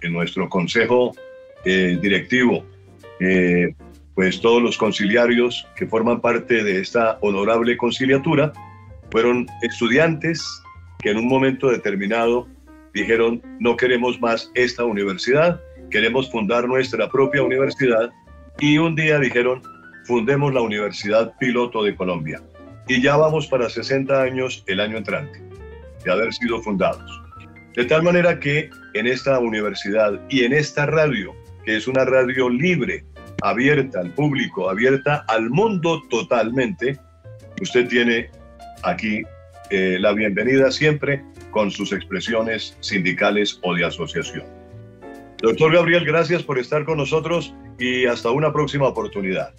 en 0.00 0.12
nuestro 0.12 0.48
consejo 0.48 1.12
eh, 1.68 1.98
directivo, 2.00 2.64
eh, 3.18 3.74
pues 4.14 4.40
todos 4.40 4.62
los 4.62 4.78
conciliarios 4.78 5.66
que 5.74 5.84
forman 5.84 6.20
parte 6.20 6.62
de 6.62 6.80
esta 6.80 7.18
honorable 7.22 7.76
conciliatura 7.76 8.52
fueron 9.10 9.48
estudiantes 9.62 10.62
que 11.00 11.10
en 11.10 11.16
un 11.16 11.26
momento 11.26 11.68
determinado 11.68 12.46
dijeron 12.94 13.42
no 13.58 13.76
queremos 13.76 14.20
más 14.20 14.48
esta 14.54 14.84
universidad, 14.84 15.60
queremos 15.90 16.30
fundar 16.30 16.68
nuestra 16.68 17.10
propia 17.10 17.42
universidad 17.42 18.12
y 18.60 18.78
un 18.78 18.94
día 18.94 19.18
dijeron 19.18 19.60
fundemos 20.04 20.54
la 20.54 20.60
Universidad 20.60 21.34
Piloto 21.40 21.82
de 21.82 21.96
Colombia. 21.96 22.40
Y 22.86 23.02
ya 23.02 23.16
vamos 23.16 23.48
para 23.48 23.68
60 23.68 24.22
años 24.22 24.62
el 24.68 24.78
año 24.78 24.98
entrante 24.98 25.42
de 26.04 26.12
haber 26.12 26.32
sido 26.32 26.62
fundados. 26.62 27.10
De 27.74 27.84
tal 27.86 28.04
manera 28.04 28.38
que 28.38 28.70
en 28.94 29.08
esta 29.08 29.40
universidad 29.40 30.20
y 30.30 30.44
en 30.44 30.52
esta 30.52 30.86
radio 30.86 31.34
que 31.66 31.76
es 31.76 31.88
una 31.88 32.04
radio 32.04 32.48
libre, 32.48 33.04
abierta 33.42 33.98
al 34.00 34.12
público, 34.12 34.70
abierta 34.70 35.24
al 35.28 35.50
mundo 35.50 36.00
totalmente. 36.08 36.96
Usted 37.60 37.88
tiene 37.88 38.30
aquí 38.84 39.22
eh, 39.70 39.98
la 40.00 40.12
bienvenida 40.12 40.70
siempre 40.70 41.24
con 41.50 41.72
sus 41.72 41.92
expresiones 41.92 42.76
sindicales 42.80 43.58
o 43.62 43.74
de 43.74 43.84
asociación. 43.84 44.44
Doctor 45.42 45.72
Gabriel, 45.72 46.04
gracias 46.04 46.44
por 46.44 46.58
estar 46.58 46.84
con 46.84 46.98
nosotros 46.98 47.52
y 47.78 48.06
hasta 48.06 48.30
una 48.30 48.52
próxima 48.52 48.86
oportunidad. 48.86 49.52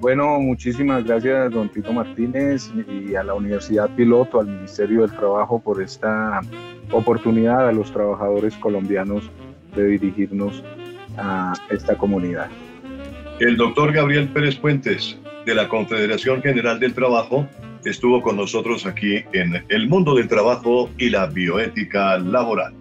Bueno, 0.00 0.38
muchísimas 0.38 1.04
gracias, 1.04 1.50
don 1.50 1.70
Tito 1.70 1.92
Martínez, 1.92 2.70
y 2.88 3.14
a 3.14 3.24
la 3.24 3.34
Universidad 3.34 3.90
Piloto, 3.96 4.40
al 4.40 4.46
Ministerio 4.46 5.02
del 5.02 5.16
Trabajo 5.16 5.60
por 5.60 5.82
esta 5.82 6.40
oportunidad 6.92 7.68
a 7.68 7.72
los 7.72 7.92
trabajadores 7.92 8.54
colombianos 8.56 9.30
de 9.74 9.86
dirigirnos 9.86 10.62
a 11.16 11.52
esta 11.70 11.96
comunidad. 11.96 12.48
El 13.40 13.56
doctor 13.56 13.92
Gabriel 13.92 14.28
Pérez 14.28 14.56
Puentes, 14.56 15.18
de 15.44 15.54
la 15.54 15.68
Confederación 15.68 16.40
General 16.42 16.78
del 16.78 16.94
Trabajo, 16.94 17.48
estuvo 17.84 18.22
con 18.22 18.36
nosotros 18.36 18.86
aquí 18.86 19.24
en 19.32 19.64
El 19.68 19.88
Mundo 19.88 20.14
del 20.14 20.28
Trabajo 20.28 20.90
y 20.98 21.10
la 21.10 21.26
Bioética 21.26 22.18
Laboral. 22.18 22.74